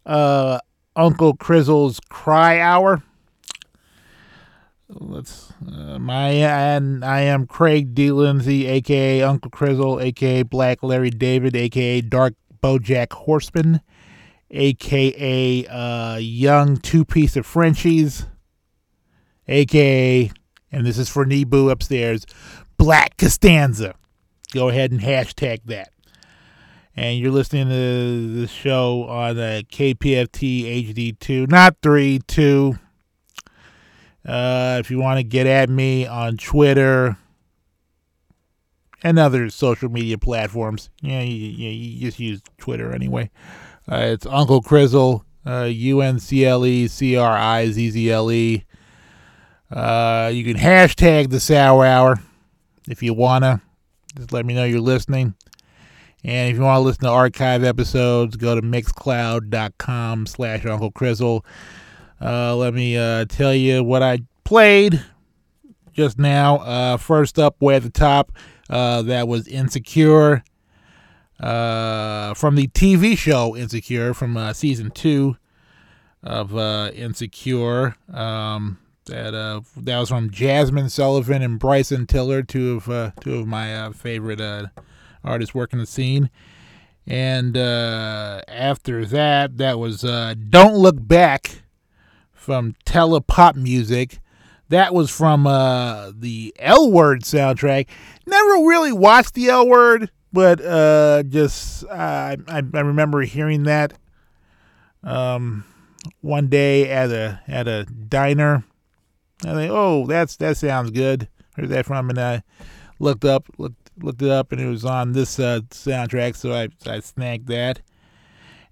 [0.05, 0.59] uh,
[0.95, 3.03] Uncle Crizzle's Cry Hour.
[4.87, 5.51] Let's.
[5.67, 8.13] Uh, my and I am Craig D.
[8.13, 13.81] Lindsay, aka Uncle Crizzle, aka Black Larry David, aka Dark Bojack Horseman,
[14.49, 18.27] aka uh, Young Two Piece of Frenchies,
[19.49, 20.31] aka,
[20.71, 22.25] and this is for Nebu upstairs,
[22.77, 23.95] Black Costanza.
[24.55, 25.91] Go ahead and hashtag that.
[26.95, 32.79] And you're listening to the show on uh, KPFT HD2, not 3, 2.
[34.25, 37.17] Uh, if you want to get at me on Twitter
[39.03, 43.29] and other social media platforms, yeah, you, you, you just use Twitter anyway.
[43.91, 48.09] Uh, it's Uncle Crizzle, uh, U N C L E C R I Z Z
[48.09, 48.63] L E.
[49.69, 52.21] Uh, you can hashtag the Sour Hour
[52.87, 53.61] if you wanna.
[54.15, 55.35] Just let me know you're listening.
[56.23, 61.45] And if you want to listen to archive episodes, go to mixcloud.com slash Uncle Crizzle.
[62.19, 65.03] Uh, let me uh, tell you what I played
[65.93, 66.57] just now.
[66.57, 68.31] Uh, first up, way at the top,
[68.69, 70.43] uh, that was Insecure
[71.39, 75.37] uh, from the TV show Insecure from uh, season two
[76.23, 76.55] of
[76.95, 77.95] Insecure.
[78.11, 83.47] Um, that uh, that was from Jazmine Sullivan and Bryson Tiller, two of two of
[83.47, 84.41] my favorite
[85.23, 86.29] artists working the scene.
[87.07, 91.61] And after that, that was "Don't Look Back."
[92.45, 94.19] from Telepopmusik.
[94.69, 97.87] That was from uh, the L Word soundtrack.
[98.25, 103.93] Never really watched the L Word, but uh, just uh, I, I remember hearing that
[105.03, 105.65] um,
[106.21, 108.63] one day at a at a diner.
[109.43, 111.27] I think, oh, that's that sounds good.
[111.55, 112.43] Heard that from, and I
[112.99, 116.69] looked up looked looked it up, and it was on this uh, soundtrack, so I
[116.85, 117.81] I snagged that.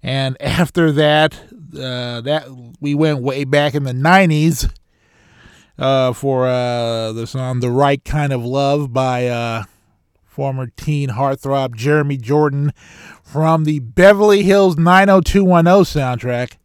[0.02, 1.34] And after that,
[1.74, 2.46] uh, that
[2.80, 4.72] we went way back in the '90s
[5.78, 9.64] uh, for uh, the song "The Right Kind of Love" by uh,
[10.24, 12.72] former teen heartthrob Jeremy Jordan
[13.22, 16.56] from the Beverly Hills 90210 soundtrack.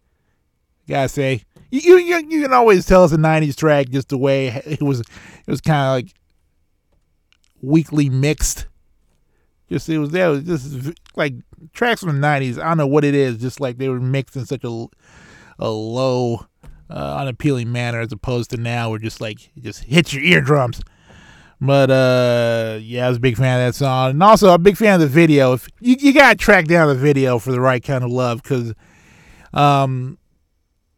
[0.87, 4.47] Gotta say, you you you can always tell it's a '90s track just the way
[4.65, 5.01] it was.
[5.01, 6.13] It was kind of like
[7.61, 8.67] weakly mixed.
[9.69, 10.39] Just it was there.
[10.39, 11.33] Just like
[11.73, 12.59] tracks from the '90s.
[12.59, 13.37] I don't know what it is.
[13.37, 14.87] Just like they were mixed in such a
[15.59, 16.45] a low,
[16.89, 20.81] uh, unappealing manner, as opposed to now, where just like it just hits your eardrums.
[21.61, 24.77] But uh, yeah, I was a big fan of that song, and also a big
[24.77, 25.53] fan of the video.
[25.53, 28.73] If you you gotta track down the video for the right kind of love, because
[29.53, 30.18] um,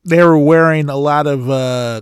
[0.04, 2.02] they were wearing a lot of uh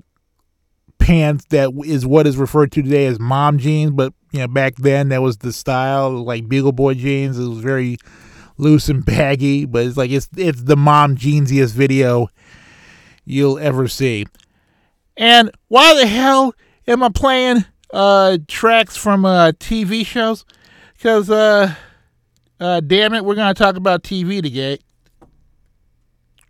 [1.00, 4.76] pants that is what is referred to today as mom jeans, but you know back
[4.76, 7.40] then that was the style, like Bugle Boy jeans.
[7.40, 7.98] It was very
[8.58, 12.28] loose and baggy, but it's like it's it's the mom jeansiest video
[13.26, 14.26] you'll ever see.
[15.18, 16.54] And why the hell
[16.88, 20.46] am I playing uh tracks from uh TV shows?
[20.94, 21.74] Because uh
[22.60, 24.80] uh damn it, we're gonna talk about TV today.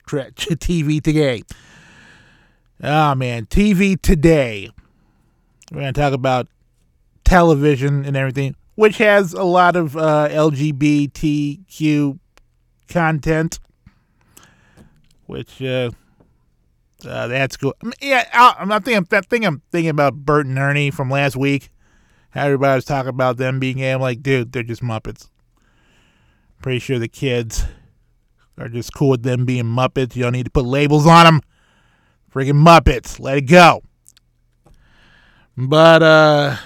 [0.09, 1.43] TV today.
[2.83, 4.69] Oh man, TV today.
[5.71, 6.47] We're gonna talk about
[7.23, 12.19] television and everything, which has a lot of uh, LGBTQ
[12.87, 13.59] content.
[15.27, 15.91] Which uh,
[17.05, 17.75] uh, that's cool.
[17.83, 19.05] I mean, yeah, I, am thinking.
[19.05, 21.69] Thing I'm thinking about Bert and Ernie from last week.
[22.31, 23.91] How everybody was talking about them being gay.
[23.91, 25.29] I'm like, dude, they're just Muppets.
[26.61, 27.65] Pretty sure the kids
[28.59, 30.15] are just cool with them being Muppets.
[30.15, 31.41] You don't need to put labels on them.
[32.31, 33.19] Freaking Muppets.
[33.19, 33.81] Let it go.
[35.57, 36.57] But uh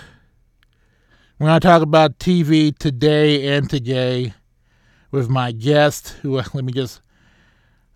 [1.39, 4.33] we're gonna talk about TV today and today
[5.11, 7.01] with my guest who let me just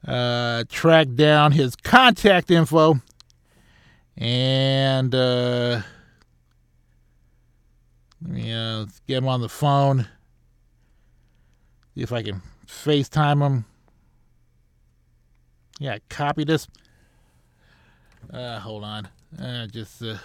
[0.07, 3.01] uh track down his contact info
[4.15, 5.81] and uh
[8.21, 10.07] let me uh get him on the phone.
[11.95, 13.65] See if I can FaceTime him.
[15.79, 16.67] Yeah, copy this.
[18.31, 19.07] Uh, hold on.
[19.39, 20.17] Uh, just uh,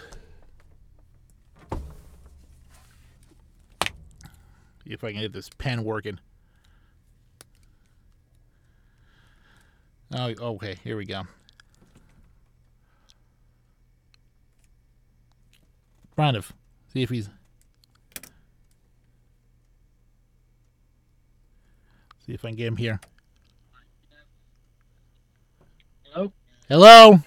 [4.84, 6.18] see if I can get this pen working.
[10.14, 10.76] Oh, okay.
[10.82, 11.22] Here we go.
[16.16, 16.42] To
[16.92, 17.28] see if he's.
[22.24, 23.00] See if I can get him here.
[26.15, 26.31] Hello?
[26.69, 27.19] Hello?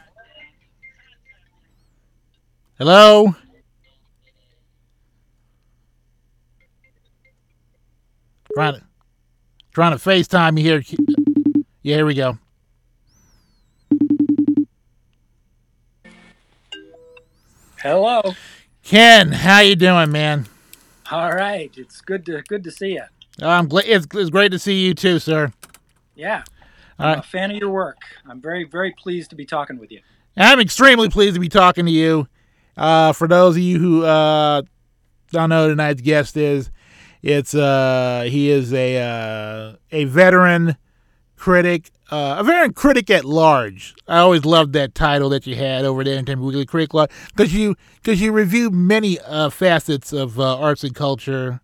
[2.78, 3.36] Hello?
[8.54, 8.82] Trying to,
[9.74, 10.84] trying to FaceTime you here.
[11.82, 12.38] Yeah, here we go.
[17.82, 18.22] Hello.
[18.84, 20.46] Ken, how you doing, man?
[21.12, 21.72] All right.
[21.76, 23.04] It's good to good to see you.
[23.42, 25.52] I'm glad it's, it's great to see you too, sir.
[26.14, 26.44] Yeah.
[26.98, 27.20] I'm right.
[27.20, 27.98] a fan of your work.
[28.28, 30.02] I'm very very pleased to be talking with you.
[30.38, 32.28] I'm extremely pleased to be talking to you.
[32.78, 34.62] Uh, for those of you who uh,
[35.32, 36.72] don't know who tonight's guest is,
[37.22, 40.78] it's uh, he is a uh, a veteran
[41.36, 43.96] critic, uh, a veteran critic at large.
[44.08, 46.92] I always loved that title that you had over there, in Entertainment Weekly Critic
[47.36, 51.62] because you because you review many uh, facets of uh, arts and culture.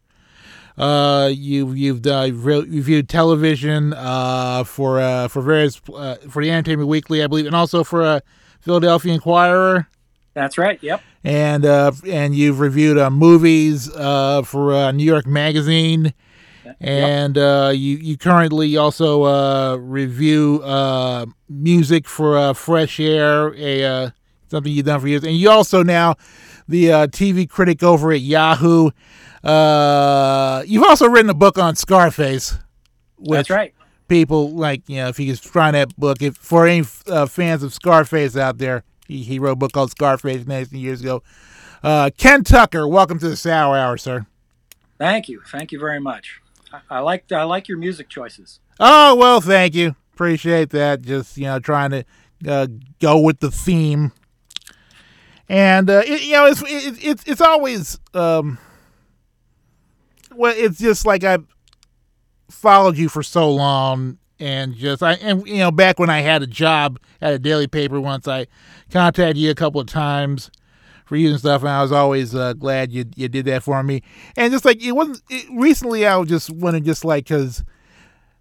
[0.77, 6.49] Uh, you've you've uh, re- reviewed television uh, for uh, for various uh, for the
[6.49, 8.19] Entertainment Weekly, I believe, and also for uh,
[8.61, 9.87] Philadelphia Inquirer.
[10.33, 10.81] That's right.
[10.81, 11.01] Yep.
[11.23, 16.13] And uh, and you've reviewed uh, movies uh, for uh, New York Magazine,
[16.79, 23.83] and uh, you you currently also uh, review uh, music for uh, Fresh Air, a
[23.83, 24.09] uh,
[24.47, 26.15] something you've done for years, and you also now
[26.71, 28.89] the uh, TV critic over at Yahoo.
[29.43, 32.57] Uh, you've also written a book on Scarface.
[33.17, 33.73] Which That's right.
[34.07, 37.63] People like you know if you could find that book, if for any uh, fans
[37.63, 41.23] of Scarface out there, he, he wrote a book called Scarface many years ago.
[41.83, 44.25] Uh, Ken Tucker, welcome to the Sour Hour, sir.
[44.97, 45.41] Thank you.
[45.47, 46.41] Thank you very much.
[46.73, 48.59] I, I like I like your music choices.
[48.79, 49.95] Oh well, thank you.
[50.13, 51.03] Appreciate that.
[51.03, 52.05] Just you know, trying to
[52.47, 52.67] uh,
[52.99, 54.11] go with the theme,
[55.51, 58.57] and uh, it, you know, it's it, it's it's always um,
[60.33, 61.39] well, it's just like I
[62.49, 66.41] followed you for so long, and just I and you know, back when I had
[66.41, 68.47] a job at a daily paper once, I
[68.91, 70.49] contacted you a couple of times
[71.05, 74.03] for using stuff, and I was always uh, glad you you did that for me.
[74.37, 77.61] And just like it wasn't it, recently, I was just wanted just like because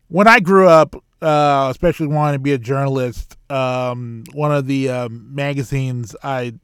[0.07, 4.89] when I grew up, uh, especially wanting to be a journalist, um, one of the
[4.89, 6.55] uh, magazines I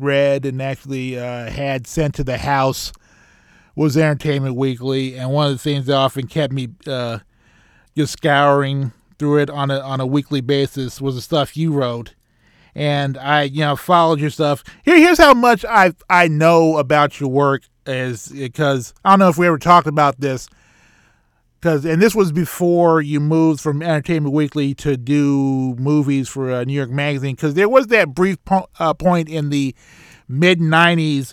[0.00, 2.92] read and actually uh, had sent to the house
[3.76, 7.18] was Entertainment Weekly, and one of the things that often kept me uh,
[7.96, 12.14] just scouring through it on a on a weekly basis was the stuff you wrote.
[12.76, 14.64] And I, you know, followed your stuff.
[14.84, 19.28] Here, here's how much I I know about your work, is because I don't know
[19.28, 20.48] if we ever talked about this
[21.64, 26.62] because and this was before you moved from Entertainment Weekly to do movies for uh,
[26.64, 29.74] New York Magazine because there was that brief po- uh, point in the
[30.28, 31.32] mid '90s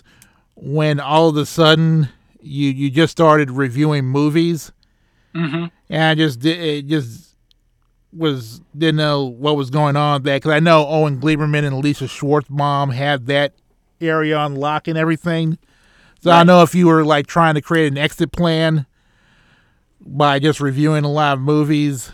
[0.54, 2.08] when all of a sudden
[2.40, 4.72] you you just started reviewing movies,
[5.34, 5.66] Mm-hmm.
[5.90, 7.36] and I just did it just
[8.10, 11.76] was didn't know what was going on with that because I know Owen Gleiberman and
[11.78, 13.52] Lisa Schwarzbaum had that
[14.00, 15.58] area on lock and everything.
[16.22, 18.86] So I know if you were like trying to create an exit plan
[20.04, 22.12] by just reviewing a lot of movies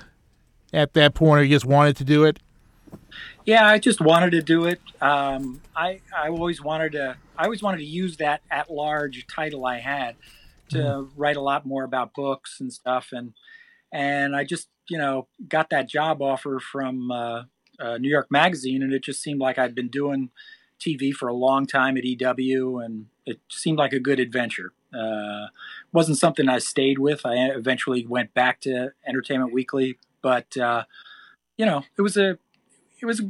[0.72, 2.39] at that point, or you just wanted to do it.
[3.45, 4.80] Yeah, I just wanted to do it.
[5.01, 7.16] Um, I I always wanted to.
[7.36, 10.16] I always wanted to use that at large title I had
[10.70, 13.32] to write a lot more about books and stuff, and
[13.93, 17.43] and I just you know got that job offer from uh,
[17.80, 20.30] uh, New York Magazine, and it just seemed like I'd been doing
[20.78, 24.72] TV for a long time at EW, and it seemed like a good adventure.
[24.93, 25.49] Uh,
[25.93, 27.26] wasn't something I stayed with.
[27.26, 30.84] I eventually went back to Entertainment Weekly, but uh,
[31.57, 32.39] you know, it was a,
[33.01, 33.22] it was.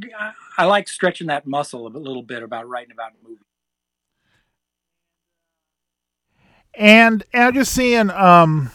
[0.57, 3.39] I like stretching that muscle a little bit about writing about movies.
[6.73, 8.71] And, and I'm just seeing, um,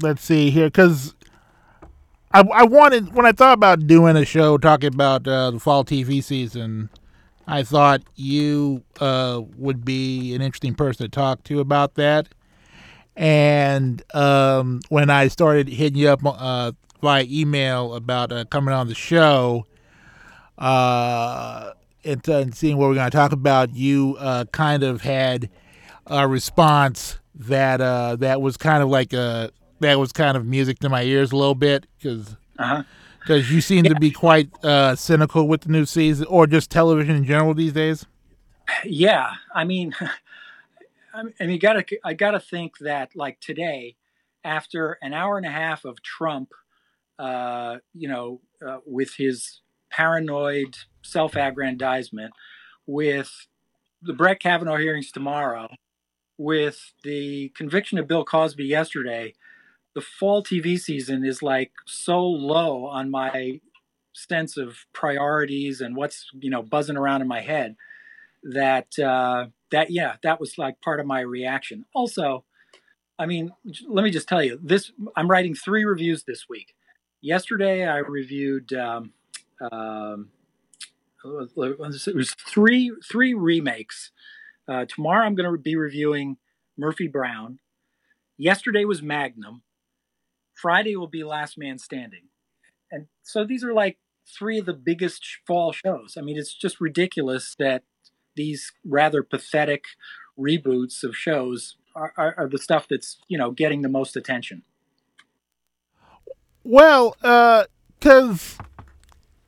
[0.00, 1.14] let's see here, because
[2.32, 5.84] I, I wanted, when I thought about doing a show talking about uh, the fall
[5.84, 6.90] TV season,
[7.46, 12.28] I thought you uh, would be an interesting person to talk to about that.
[13.16, 18.88] And um, when I started hitting you up uh, via email about uh, coming on
[18.88, 19.66] the show
[20.58, 21.72] uh,
[22.04, 25.50] and, and seeing what we're going to talk about, you uh, kind of had
[26.06, 30.78] a response that uh, that was kind of like a that was kind of music
[30.78, 32.82] to my ears a little bit because Uh-huh.
[33.28, 37.24] You seem to be quite uh, cynical with the new season or just television in
[37.24, 38.06] general these days.
[38.84, 39.94] Yeah, I mean,
[41.14, 43.96] I mean, you gotta, I gotta think that like today,
[44.44, 46.52] after an hour and a half of Trump,
[47.18, 49.60] uh, you know, uh, with his
[49.90, 52.32] paranoid self-aggrandizement,
[52.86, 53.46] with
[54.00, 55.68] the Brett Kavanaugh hearings tomorrow,
[56.38, 59.34] with the conviction of Bill Cosby yesterday,
[59.94, 63.60] the fall TV season is like so low on my
[64.14, 67.76] sense of priorities and what's you know buzzing around in my head
[68.42, 71.84] that uh, that yeah that was like part of my reaction.
[71.94, 72.44] Also,
[73.18, 73.52] I mean,
[73.88, 74.92] let me just tell you this.
[75.16, 76.74] I'm writing three reviews this week.
[77.20, 78.72] Yesterday, I reviewed.
[78.72, 79.12] Um,
[79.70, 80.30] um,
[81.24, 84.10] it was three three remakes.
[84.68, 86.36] Uh, tomorrow, I'm going to be reviewing
[86.76, 87.58] Murphy Brown.
[88.38, 89.62] Yesterday was Magnum.
[90.54, 92.24] Friday will be Last Man Standing,
[92.90, 96.14] and so these are like three of the biggest fall shows.
[96.16, 97.82] I mean, it's just ridiculous that
[98.36, 99.84] these rather pathetic
[100.38, 104.62] reboots of shows are, are, are the stuff that's you know getting the most attention.
[106.64, 108.58] Well, because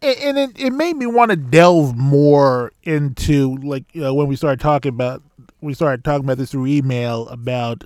[0.02, 4.26] uh, and it, it made me want to delve more into like you know, when
[4.26, 5.22] we started talking about
[5.60, 7.84] we started talking about this through email about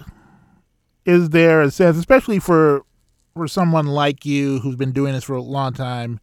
[1.05, 2.85] is there a sense, especially for
[3.39, 6.21] for someone like you who's been doing this for a long time,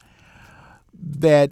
[0.94, 1.52] that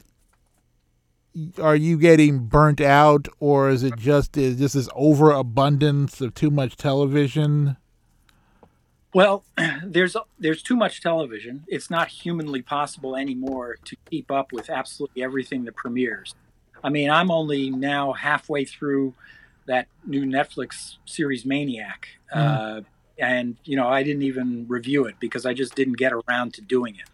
[1.61, 6.51] are you getting burnt out or is it just is just this overabundance of too
[6.51, 7.78] much television?
[9.14, 9.45] Well,
[9.84, 11.64] there's there's too much television.
[11.68, 16.36] It's not humanly possible anymore to keep up with absolutely everything that premieres.
[16.84, 19.14] I mean, I'm only now halfway through
[19.66, 22.38] that new Netflix series Maniac, mm.
[22.38, 22.82] uh,
[23.18, 26.61] and you know I didn't even review it because I just didn't get around to
[26.61, 27.09] doing it.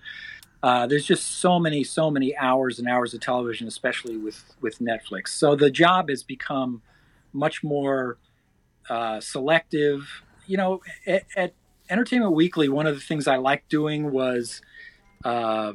[0.61, 4.79] Uh, there's just so many, so many hours and hours of television, especially with with
[4.79, 5.29] Netflix.
[5.29, 6.81] So the job has become
[7.31, 8.17] much more
[8.89, 10.23] uh, selective.
[10.47, 11.53] You know, at, at,
[11.91, 14.61] Entertainment Weekly, one of the things I liked doing was
[15.25, 15.73] uh,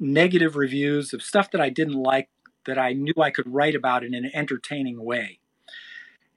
[0.00, 2.28] negative reviews of stuff that I didn't like
[2.66, 5.38] that I knew I could write about in an entertaining way.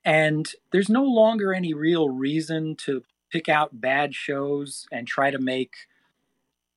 [0.03, 5.39] And there's no longer any real reason to pick out bad shows and try to
[5.39, 5.73] make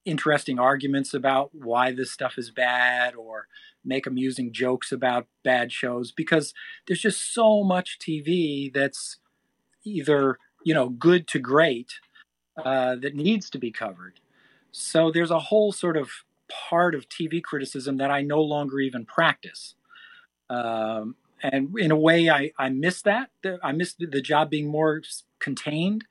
[0.05, 3.47] interesting arguments about why this stuff is bad or
[3.85, 6.53] make amusing jokes about bad shows because
[6.87, 9.19] there's just so much TV that's
[9.85, 11.93] either you know good to great
[12.63, 14.21] uh, that needs to be covered.
[14.73, 16.11] So there's a whole sort of
[16.69, 19.75] part of TV criticism that I no longer even practice.
[20.51, 23.29] Um, and in a way, I, I miss that.
[23.63, 25.03] I miss the job being more
[25.39, 26.07] contained.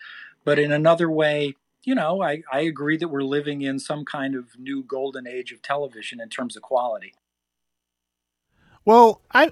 [0.45, 4.36] But in another way, you know, I, I agree that we're living in some kind
[4.36, 7.15] of new golden age of television in terms of quality.
[8.86, 9.47] Well, I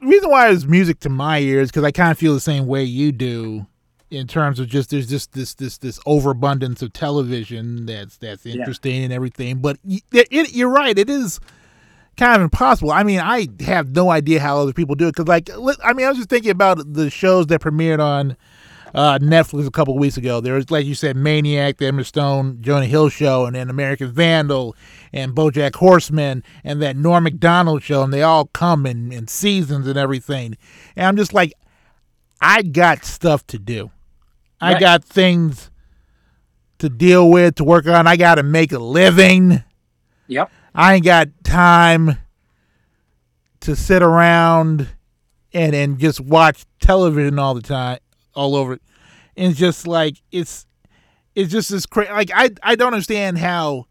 [0.00, 2.66] the reason why it's music to my ears because I kind of feel the same
[2.66, 3.66] way you do
[4.10, 8.96] in terms of just there's just this this this overabundance of television that's that's interesting
[8.96, 9.04] yeah.
[9.04, 9.58] and everything.
[9.58, 11.38] But it, it, you're right, it is
[12.16, 12.90] kind of impossible.
[12.90, 15.50] I mean, I have no idea how other people do it because, like,
[15.82, 18.36] I mean, I was just thinking about the shows that premiered on
[18.94, 20.40] uh, Netflix a couple weeks ago.
[20.40, 24.12] There was, like you said, Maniac, the Emma Stone, Jonah Hill show, and then American
[24.12, 24.76] Vandal,
[25.12, 29.86] and BoJack Horseman, and that Norm Macdonald show, and they all come in, in seasons
[29.86, 30.56] and everything.
[30.96, 31.52] And I'm just like,
[32.40, 33.90] I got stuff to do.
[34.60, 34.80] I right.
[34.80, 35.70] got things
[36.78, 38.06] to deal with, to work on.
[38.06, 39.62] I got to make a living.
[40.26, 40.50] Yep.
[40.74, 42.18] I ain't got time
[43.60, 44.88] to sit around
[45.52, 47.98] and and just watch television all the time
[48.34, 48.78] all over.
[49.36, 50.66] And just like it's
[51.34, 52.12] it's just this crazy.
[52.12, 53.86] Like I I don't understand how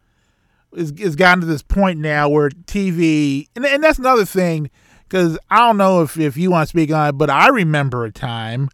[0.72, 4.70] it's, it's gotten to this point now where TV and and that's another thing
[5.04, 8.04] because I don't know if if you want to speak on it, but I remember
[8.04, 8.68] a time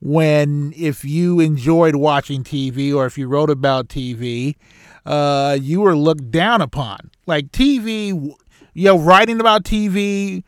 [0.00, 4.56] when if you enjoyed watching TV or if you wrote about TV,
[5.06, 7.10] uh, you were looked down upon.
[7.26, 8.34] Like TV,
[8.74, 10.42] you know, writing about TV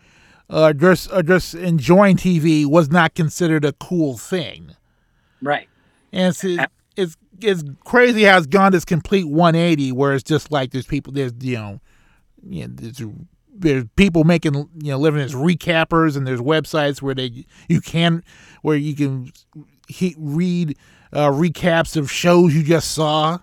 [0.51, 4.77] uh, just uh, just enjoying TV was not considered a cool thing.
[5.43, 5.69] Right.
[6.13, 10.71] And it's, it's it's crazy how it's gone this complete 180 where it's just like
[10.71, 11.81] there's people there's you know,
[12.49, 13.03] you know there's
[13.57, 18.23] there's people making you know living as recappers and there's websites where they you can
[18.63, 19.33] where you can
[19.89, 20.77] he, read
[21.13, 23.39] uh, recaps of shows you just saw.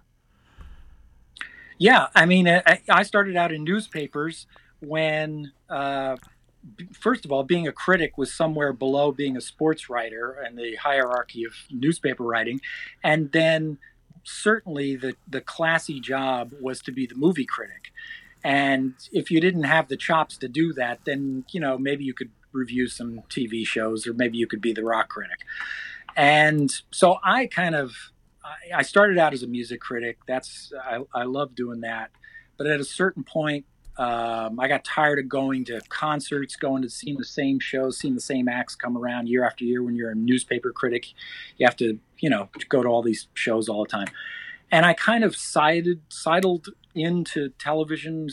[1.81, 4.45] Yeah, I mean, I, started out in newspapers
[4.81, 6.15] when uh,
[6.93, 10.75] first of all, being a critic was somewhere below being a sports writer and the
[10.75, 12.61] hierarchy of newspaper writing.
[13.03, 13.79] And then
[14.23, 17.91] certainly the, the classy job was to be the movie critic.
[18.43, 22.13] And if you didn't have the chops to do that, then, you know, maybe you
[22.13, 25.39] could review some TV shows or maybe you could be the rock critic.
[26.15, 28.11] And so I kind of,
[28.73, 30.17] I started out as a music critic.
[30.27, 32.11] That's, I, I love doing that.
[32.57, 33.65] But at a certain point,
[33.97, 38.15] um, I got tired of going to concerts, going to seeing the same shows, seeing
[38.15, 39.83] the same acts come around year after year.
[39.83, 41.07] When you're a newspaper critic,
[41.57, 44.07] you have to, you know, go to all these shows all the time.
[44.71, 48.29] And I kind of sided, sidled into television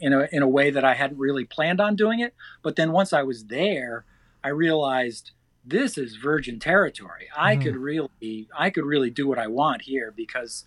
[0.00, 2.34] in a in a way that I hadn't really planned on doing it.
[2.62, 4.04] But then once I was there,
[4.42, 5.32] I realized
[5.64, 7.28] this is virgin territory.
[7.36, 10.64] I could really, I could really do what I want here because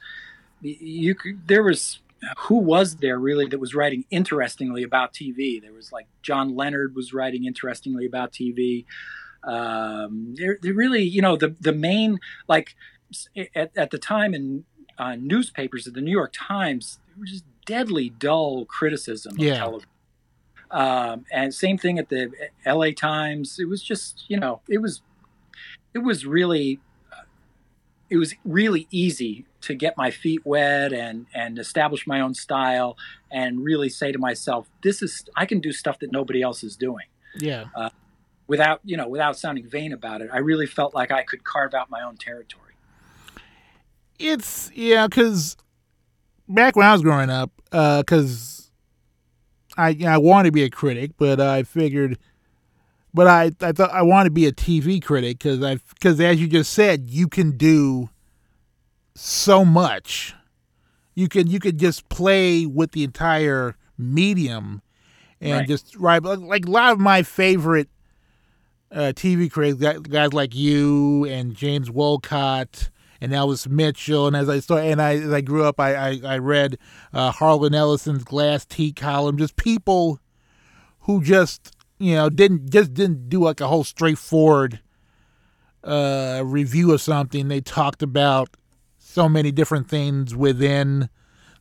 [0.61, 1.99] you could, there was
[2.37, 5.61] who was there really that was writing interestingly about TV?
[5.61, 8.85] There was like John Leonard was writing interestingly about TV.
[9.43, 12.75] Um, they're, they're really, you know, the the main like
[13.55, 14.63] at, at the time in
[14.97, 19.57] uh, newspapers, of the New York Times, there was just deadly dull criticism of Yeah.
[19.57, 19.89] television.
[20.74, 22.32] Um, and same thing at the
[22.65, 22.93] L.A.
[22.93, 23.59] Times.
[23.59, 25.01] It was just, you know, it was,
[25.93, 26.80] it was really,
[27.11, 27.21] uh,
[28.09, 32.97] it was really easy to get my feet wet and and establish my own style
[33.32, 36.76] and really say to myself, this is I can do stuff that nobody else is
[36.76, 37.05] doing
[37.39, 37.65] Yeah.
[38.47, 40.30] without you know without sounding vain about it.
[40.34, 42.74] I really felt like I could carve out my own territory.
[44.19, 45.55] It's yeah, because
[46.49, 48.62] back when I was growing up, because
[49.78, 52.17] I I wanted to be a critic, but I figured,
[53.13, 56.39] but I I thought I want to be a TV critic because I because as
[56.39, 58.09] you just said, you can do
[59.15, 60.34] so much.
[61.15, 64.82] You can you could just play with the entire medium
[65.39, 65.67] and Right.
[65.67, 67.89] just right like a lot of my favorite
[68.91, 72.89] uh, TV critics, guys like you and James Wolcott
[73.24, 76.19] and Elvis Mitchell, and as I started, and I as I grew up, I I,
[76.26, 76.78] I read
[77.13, 79.38] uh, Harlan Ellison's Glass Teat column.
[79.38, 80.19] Just people
[81.01, 84.82] who just you know didn't just didn't do like a whole straightforward
[85.86, 87.47] uh, review of something.
[87.47, 88.49] They talked about
[88.97, 91.09] so many different things within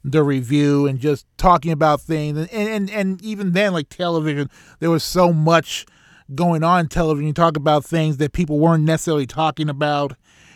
[0.03, 4.51] the review and just talking about things and, and and even then like television
[4.81, 5.87] there was so much
[6.35, 10.15] going on television you talk about things that people weren't necessarily talking about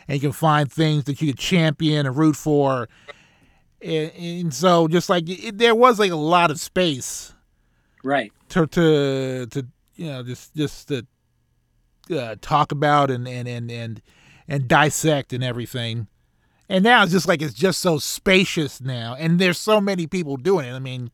[0.08, 2.88] and you can find things that you could champion and root for
[3.82, 7.32] and, and so just like it, there was like a lot of space
[8.04, 8.32] Right.
[8.50, 11.06] to to to you know just just to
[12.10, 14.02] uh, talk about and and and and
[14.48, 16.06] and dissect and everything.
[16.68, 20.36] And now it's just like it's just so spacious now, and there's so many people
[20.36, 20.72] doing it.
[20.72, 21.10] I mean,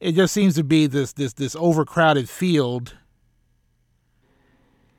[0.00, 2.96] it just seems to be this this this overcrowded field.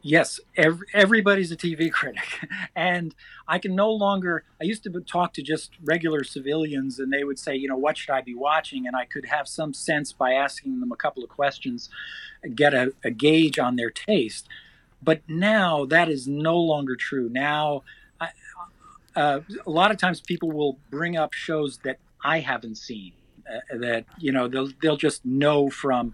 [0.06, 2.46] Yes, ev- everybody's a TV critic,
[2.76, 3.16] and
[3.48, 4.44] I can no longer.
[4.62, 7.98] I used to talk to just regular civilians, and they would say, you know, what
[7.98, 8.86] should I be watching?
[8.86, 11.90] And I could have some sense by asking them a couple of questions,
[12.54, 14.50] get a, a gauge on their taste.
[15.02, 17.30] But now that is no longer true.
[17.30, 17.84] Now,
[18.20, 18.30] I,
[19.16, 23.14] uh, a lot of times people will bring up shows that I haven't seen.
[23.50, 26.14] Uh, that you know they'll they'll just know from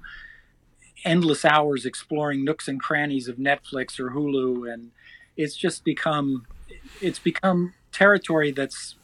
[1.05, 4.91] endless hours exploring nooks and crannies of Netflix or Hulu, and
[5.37, 6.45] it's just become
[7.01, 8.95] it's become territory that's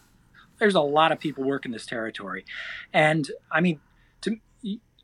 [0.60, 2.46] there's a lot of people working this territory,
[2.94, 3.80] and I mean,
[4.22, 4.38] to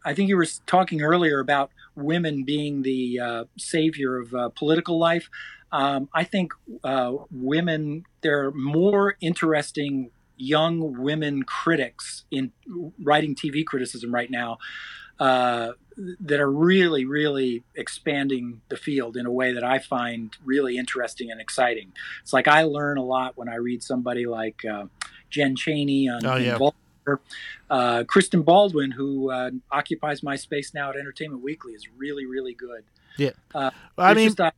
[0.04, 4.98] I think you were talking earlier about women being the uh, savior of uh, political
[4.98, 5.30] life.
[5.72, 12.52] Um, I think uh, women there are more interesting young women critics in
[13.02, 14.58] writing TV criticism right now
[15.20, 15.74] uh,
[16.20, 21.32] that are really, really expanding the field in a way that I find really interesting
[21.32, 21.92] and exciting.
[22.22, 24.86] It's like I learn a lot when I read somebody like uh,
[25.30, 26.58] Jen Chaney on Oh, yeah.
[26.58, 27.20] Vulture.
[27.70, 32.54] Uh, Kristen Baldwin, who uh, occupies my space now at Entertainment Weekly, is really, really
[32.54, 32.84] good.
[33.18, 34.52] Yeah, Uh, I mean, just, uh,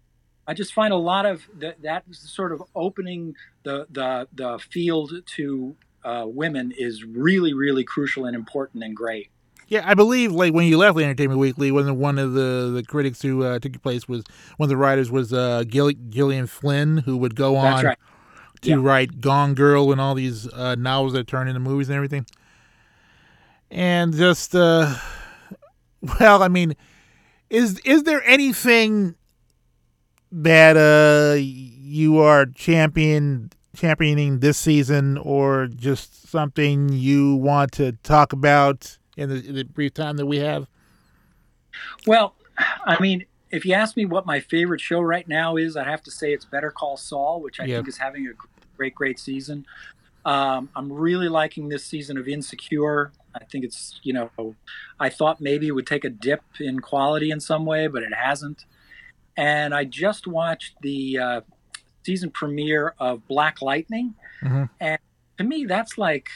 [0.48, 5.14] I just find a lot of that, that sort of opening the the the field
[5.38, 9.30] to uh, women is really, really crucial and important and great.
[9.68, 13.22] Yeah, I believe like when you left Entertainment Weekly, when one of the the critics
[13.22, 14.24] who uh, took your place was
[14.58, 17.98] one of the writers was uh, Gill- Gillian Flynn, who would go on right.
[18.62, 18.76] to Yeah.
[18.80, 22.26] write Gone Girl and all these uh, novels that turn into movies and everything.
[23.72, 24.96] And just, uh,
[26.20, 26.76] well, I mean,
[27.50, 29.16] is is there anything
[30.32, 38.32] that uh, you are champion championing this season, or just something you want to talk
[38.34, 40.68] about in the, in the brief time that we have?
[42.06, 42.36] Well,
[42.86, 46.04] I mean, if you ask me what my favorite show right now is, I'd have
[46.04, 47.78] to say it's Better Call Saul, which I Yeah.
[47.78, 48.32] think is having a
[48.78, 49.66] great, great season.
[50.26, 53.12] Um, I'm really liking this season of Insecure.
[53.36, 54.56] I think it's, you know,
[55.00, 58.14] I thought maybe it would take a dip in quality in some way, but it
[58.14, 58.66] hasn't.
[59.36, 61.42] And I just watched the uh,
[62.04, 64.14] season premiere of Black Lightning.
[64.44, 64.70] Mhm.
[64.80, 65.00] And
[65.40, 66.30] to me, that's like,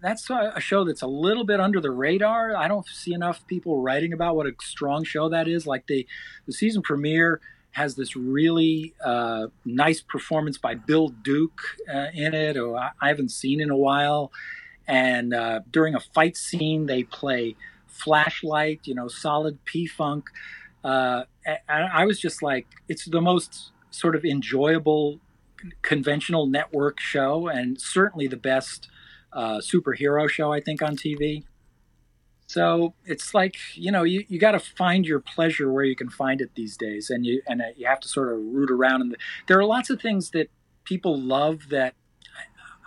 [0.00, 2.56] that's a show that's a little bit under the radar.
[2.56, 5.66] I don't see enough people writing about what a strong show that is.
[5.66, 6.06] Like the,
[6.46, 7.40] the season premiere
[7.72, 11.60] has this really uh, nice performance by Bill Duke
[11.92, 14.30] uh, in it, who I, I haven't seen in a while.
[14.86, 17.56] And uh, during a fight scene, they play
[17.86, 20.28] Flashlight, you know, solid P Funk.
[20.84, 21.24] Uh,
[21.68, 25.20] I was just like, it's the most sort of enjoyable
[25.82, 28.88] conventional network show and certainly the best
[29.34, 31.44] uh, superhero show I think on TV.
[32.46, 36.10] So it's like you know you, you got to find your pleasure where you can
[36.10, 39.00] find it these days, and you and uh, you have to sort of root around.
[39.00, 39.16] And the,
[39.48, 40.50] there are lots of things that
[40.84, 41.94] people love that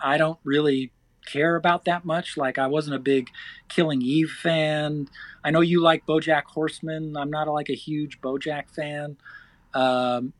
[0.02, 0.92] I don't really
[1.26, 2.36] care about that much.
[2.36, 3.30] Like I wasn't a big
[3.68, 5.08] Killing Eve fan.
[5.44, 7.16] I know you like BoJack Horseman.
[7.16, 9.16] I'm not like a huge BoJack fan.
[9.74, 10.32] Um,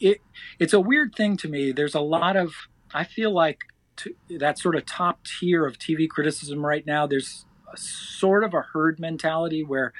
[0.00, 0.20] it
[0.58, 1.72] it's a weird thing to me.
[1.72, 2.54] There's a lot of
[2.92, 3.64] I feel like
[4.02, 7.06] to, that sort of top tier of TV criticism right now.
[7.06, 9.92] There's a, sort of a herd mentality where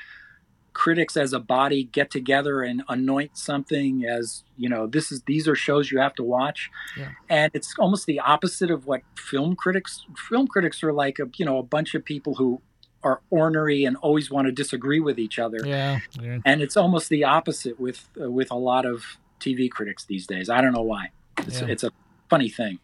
[0.72, 5.48] critics as a body get together and anoint something as you know this is these
[5.48, 7.08] are shows you have to watch Yeah.
[7.28, 11.44] and it's almost the opposite of what film critics film critics are like a you
[11.44, 12.62] know a bunch of people who
[13.02, 15.98] are ornery and always want to disagree with each other Yeah.
[16.20, 16.38] yeah.
[16.46, 19.02] and it's almost the opposite with uh, with a lot of
[19.40, 20.48] TV critics these days.
[20.48, 21.10] I don't know why.
[21.38, 21.66] It's Yeah.
[21.68, 21.90] it's a
[22.28, 22.78] funny thing.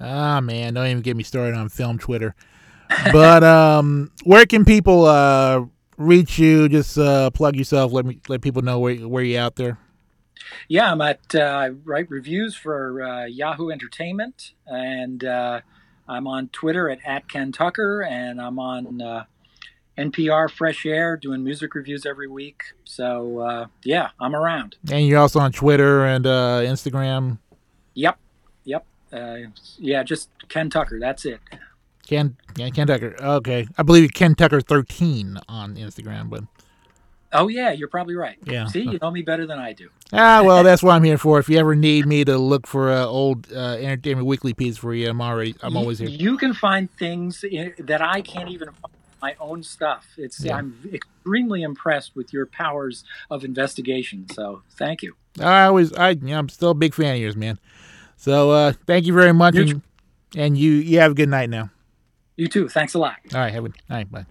[0.00, 2.34] Ah man, don't even get me started on film Twitter.
[3.12, 5.64] But um, where can people uh
[5.96, 6.68] reach you?
[6.68, 7.92] Just uh, plug yourself.
[7.92, 9.78] Let me let people know where where you out there.
[10.68, 15.60] Yeah, I'm at uh, I write reviews for uh, Yahoo Entertainment, and uh,
[16.08, 19.24] I'm on Twitter at at Ken Tucker, and I'm on uh,
[19.98, 22.62] NPR Fresh Air doing music reviews every week.
[22.84, 24.76] So uh, yeah, I'm around.
[24.90, 27.38] And you're also on Twitter and uh, Instagram.
[27.94, 28.18] Yep,
[28.64, 28.86] yep.
[29.16, 30.98] Uh, yeah, just Ken Tucker.
[31.00, 31.40] That's it.
[32.06, 33.16] Ken yeah, Ken Tucker.
[33.20, 36.44] Okay, I believe Ken Tucker thirteen on Instagram, but
[37.32, 38.38] Oh yeah, you're probably right.
[38.44, 38.66] Yeah.
[38.66, 39.90] See, you know me better than I do.
[40.12, 41.38] ah well, that's what I'm here for.
[41.38, 44.94] If you ever need me to look for a old uh, Entertainment Weekly piece for
[44.94, 46.08] you, I'm already I'm You- always here.
[46.08, 50.06] You can find things i that I can't even find my own stuff.
[50.16, 50.56] It's Yeah.
[50.56, 54.26] I'm extremely impressed with your powers of investigation.
[54.32, 55.16] So thank you.
[55.40, 57.58] I always I yeah, I'm still a big fan of yours, man.
[58.16, 59.82] So uh, thank you very much, You and,
[60.34, 61.70] and you you have a good night now.
[62.36, 62.68] You too.
[62.68, 63.16] Thanks a lot.
[63.32, 64.26] All right, have a all right, bye.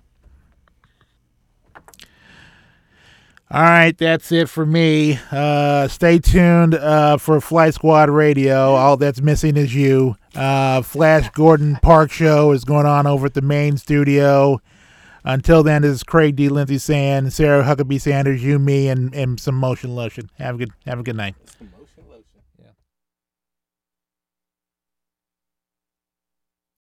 [3.51, 5.19] All right, that's it for me.
[5.31, 8.73] Uh, stay tuned uh, for Flight Squad Radio.
[8.73, 10.15] All that's missing is you.
[10.33, 14.59] Uh, Flash Gordon Park Show is going on over at the main studio.
[15.23, 16.49] Until then, this is Craig D.
[16.49, 20.29] Lindsay Sand, Sarah Huckabee Sanders, you, me, and, and some motion lotion.
[20.37, 21.35] Have a good have a good night.